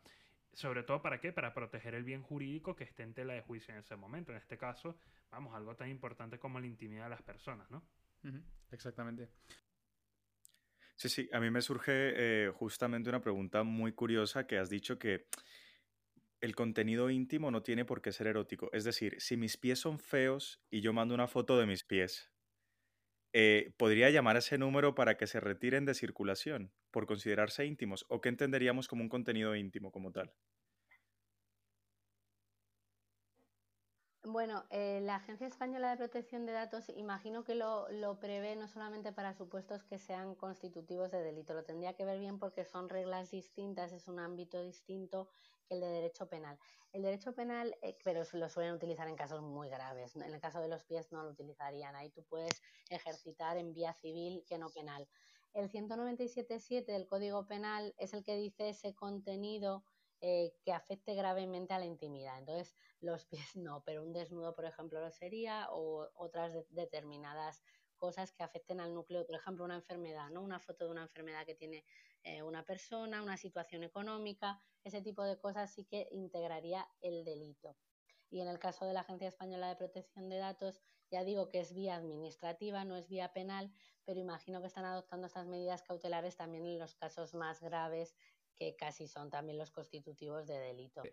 Sobre 0.54 0.84
todo, 0.84 1.02
¿para 1.02 1.20
qué? 1.20 1.32
Para 1.32 1.54
proteger 1.54 1.96
el 1.96 2.04
bien 2.04 2.22
jurídico 2.22 2.76
que 2.76 2.84
esté 2.84 3.04
en 3.04 3.14
tela 3.14 3.34
de 3.34 3.42
juicio 3.42 3.74
en 3.74 3.80
ese 3.80 3.96
momento. 3.96 4.32
En 4.32 4.38
este 4.38 4.58
caso, 4.58 4.98
vamos, 5.32 5.56
algo 5.56 5.76
tan 5.76 5.90
importante 5.90 6.38
como 6.38 6.60
la 6.60 6.68
intimidad 6.68 7.06
de 7.06 7.10
las 7.10 7.22
personas, 7.22 7.70
¿no? 7.72 7.84
Exactamente. 8.72 9.30
Sí, 10.96 11.10
sí, 11.10 11.30
a 11.34 11.40
mí 11.40 11.50
me 11.50 11.62
surge 11.62 12.14
eh, 12.48 12.52
justamente 12.54 13.10
una 13.10 13.22
pregunta 13.22 13.64
muy 13.64 13.94
curiosa 13.94 14.46
que 14.48 14.58
has 14.58 14.70
dicho 14.70 15.00
que 15.00 15.28
el 16.42 16.56
contenido 16.56 17.10
íntimo 17.10 17.50
no 17.50 17.64
tiene 17.64 17.86
por 17.86 18.04
qué 18.04 18.12
ser 18.12 18.28
erótico. 18.28 18.70
Es 18.72 18.84
decir, 18.84 19.20
si 19.20 19.36
mis 19.36 19.58
pies 19.58 19.80
son 19.80 19.98
feos 19.98 20.62
y 20.70 20.82
yo 20.82 20.94
mando 20.94 21.16
una 21.16 21.28
foto 21.28 21.58
de 21.58 21.66
mis 21.66 21.84
pies, 21.84 22.32
eh, 23.34 23.74
¿podría 23.78 24.10
llamar 24.10 24.36
a 24.36 24.40
ese 24.40 24.58
número 24.58 24.96
para 24.96 25.18
que 25.18 25.28
se 25.28 25.40
retiren 25.40 25.86
de 25.86 25.94
circulación 25.94 26.74
por 26.92 27.06
considerarse 27.08 27.66
íntimos? 27.66 28.06
¿O 28.10 28.22
qué 28.22 28.30
entenderíamos 28.30 28.88
como 28.88 29.04
un 29.04 29.10
contenido 29.10 29.56
íntimo 29.56 29.92
como 29.92 30.12
tal? 30.12 30.34
Bueno, 34.26 34.64
eh, 34.70 35.02
la 35.02 35.16
Agencia 35.16 35.48
Española 35.48 35.90
de 35.90 35.98
Protección 35.98 36.46
de 36.46 36.54
Datos 36.54 36.88
imagino 36.96 37.44
que 37.44 37.56
lo, 37.56 37.90
lo, 37.90 38.22
prevé 38.22 38.56
no 38.56 38.70
solamente 38.70 39.12
para 39.12 39.34
supuestos 39.34 39.84
que 39.84 40.00
sean 40.00 40.34
constitutivos 40.36 41.12
de 41.12 41.22
delito, 41.22 41.54
lo 41.54 41.66
tendría 41.66 41.94
que 41.94 42.06
ver 42.06 42.20
bien 42.20 42.40
porque 42.40 42.64
son 42.64 42.88
reglas 42.88 43.32
distintas, 43.32 43.92
es 43.92 44.08
un 44.08 44.20
ámbito 44.20 44.62
distinto 44.62 45.28
que 45.68 45.74
el 45.76 45.82
de 45.82 45.88
derecho 45.88 46.30
penal. 46.30 46.58
El 46.94 47.02
derecho 47.02 47.34
penal, 47.34 47.76
eh, 47.82 47.98
pero 48.06 48.24
lo 48.32 48.48
suelen 48.48 48.74
utilizar 48.74 49.10
en 49.10 49.18
casos 49.18 49.42
muy 49.42 49.68
graves. 49.68 50.16
En 50.16 50.34
el 50.34 50.40
caso 50.40 50.62
de 50.62 50.70
los 50.70 50.86
pies 50.86 51.12
no 51.12 51.24
lo 51.24 51.32
utilizarían. 51.32 51.96
Ahí 51.96 52.10
tú 52.12 52.24
puedes 52.24 52.62
ejercitar 52.90 53.58
en 53.58 53.74
vía 53.74 53.94
civil 53.96 54.46
que 54.48 54.58
no 54.58 54.70
penal. 54.70 55.06
El 55.54 55.70
197.7 55.70 56.86
del 56.86 57.08
Código 57.08 57.46
Penal 57.46 57.94
es 57.98 58.14
el 58.14 58.24
que 58.24 58.38
dice 58.38 58.70
ese 58.70 58.96
contenido 58.96 59.84
eh, 60.26 60.56
que 60.64 60.72
afecte 60.72 61.16
gravemente 61.16 61.74
a 61.74 61.80
la 61.80 61.86
intimidad. 61.86 62.40
Entonces, 62.40 62.74
los 63.02 63.26
pies 63.46 63.58
no, 63.58 63.84
pero 63.84 64.02
un 64.02 64.14
desnudo, 64.14 64.56
por 64.56 64.64
ejemplo, 64.64 65.02
lo 65.02 65.12
sería, 65.12 65.68
o 65.70 66.10
otras 66.16 66.54
determinadas 66.70 67.62
cosas 67.98 68.32
que 68.32 68.42
afecten 68.42 68.80
al 68.80 68.94
núcleo, 68.94 69.26
por 69.26 69.36
ejemplo, 69.36 69.66
una 69.66 69.76
enfermedad, 69.76 70.30
¿no? 70.30 70.42
Una 70.42 70.62
foto 70.62 70.86
de 70.86 70.92
una 70.92 71.02
enfermedad 71.02 71.46
que 71.46 71.56
tiene 71.56 71.84
eh, 72.24 72.42
una 72.42 72.64
persona, 72.64 73.22
una 73.22 73.36
situación 73.36 73.84
económica, 73.84 74.62
ese 74.86 75.02
tipo 75.02 75.26
de 75.26 75.38
cosas 75.38 75.74
sí 75.74 75.84
que 75.84 76.08
integraría 76.12 76.88
el 77.02 77.26
delito. 77.26 77.76
Y 78.30 78.40
en 78.40 78.48
el 78.48 78.60
caso 78.60 78.86
de 78.86 78.94
la 78.94 79.02
Agencia 79.02 79.28
Española 79.28 79.68
de 79.68 79.76
Protección 79.76 80.30
de 80.30 80.38
Datos, 80.38 80.82
ya 81.12 81.26
digo 81.26 81.50
que 81.50 81.60
es 81.60 81.74
vía 81.74 81.96
administrativa, 81.96 82.86
no 82.86 82.96
es 82.96 83.10
vía 83.10 83.34
penal, 83.34 83.74
pero 84.06 84.22
imagino 84.22 84.62
que 84.62 84.68
están 84.68 84.86
adoptando 84.86 85.28
estas 85.28 85.48
medidas 85.48 85.84
cautelares 85.84 86.38
también 86.38 86.66
en 86.66 86.80
los 86.80 86.96
casos 86.96 87.34
más 87.34 87.62
graves 87.62 88.16
que 88.56 88.76
casi 88.76 89.08
son 89.08 89.30
también 89.30 89.58
los 89.58 89.72
constitutivos 89.72 90.48
de 90.48 90.60
delito. 90.60 91.04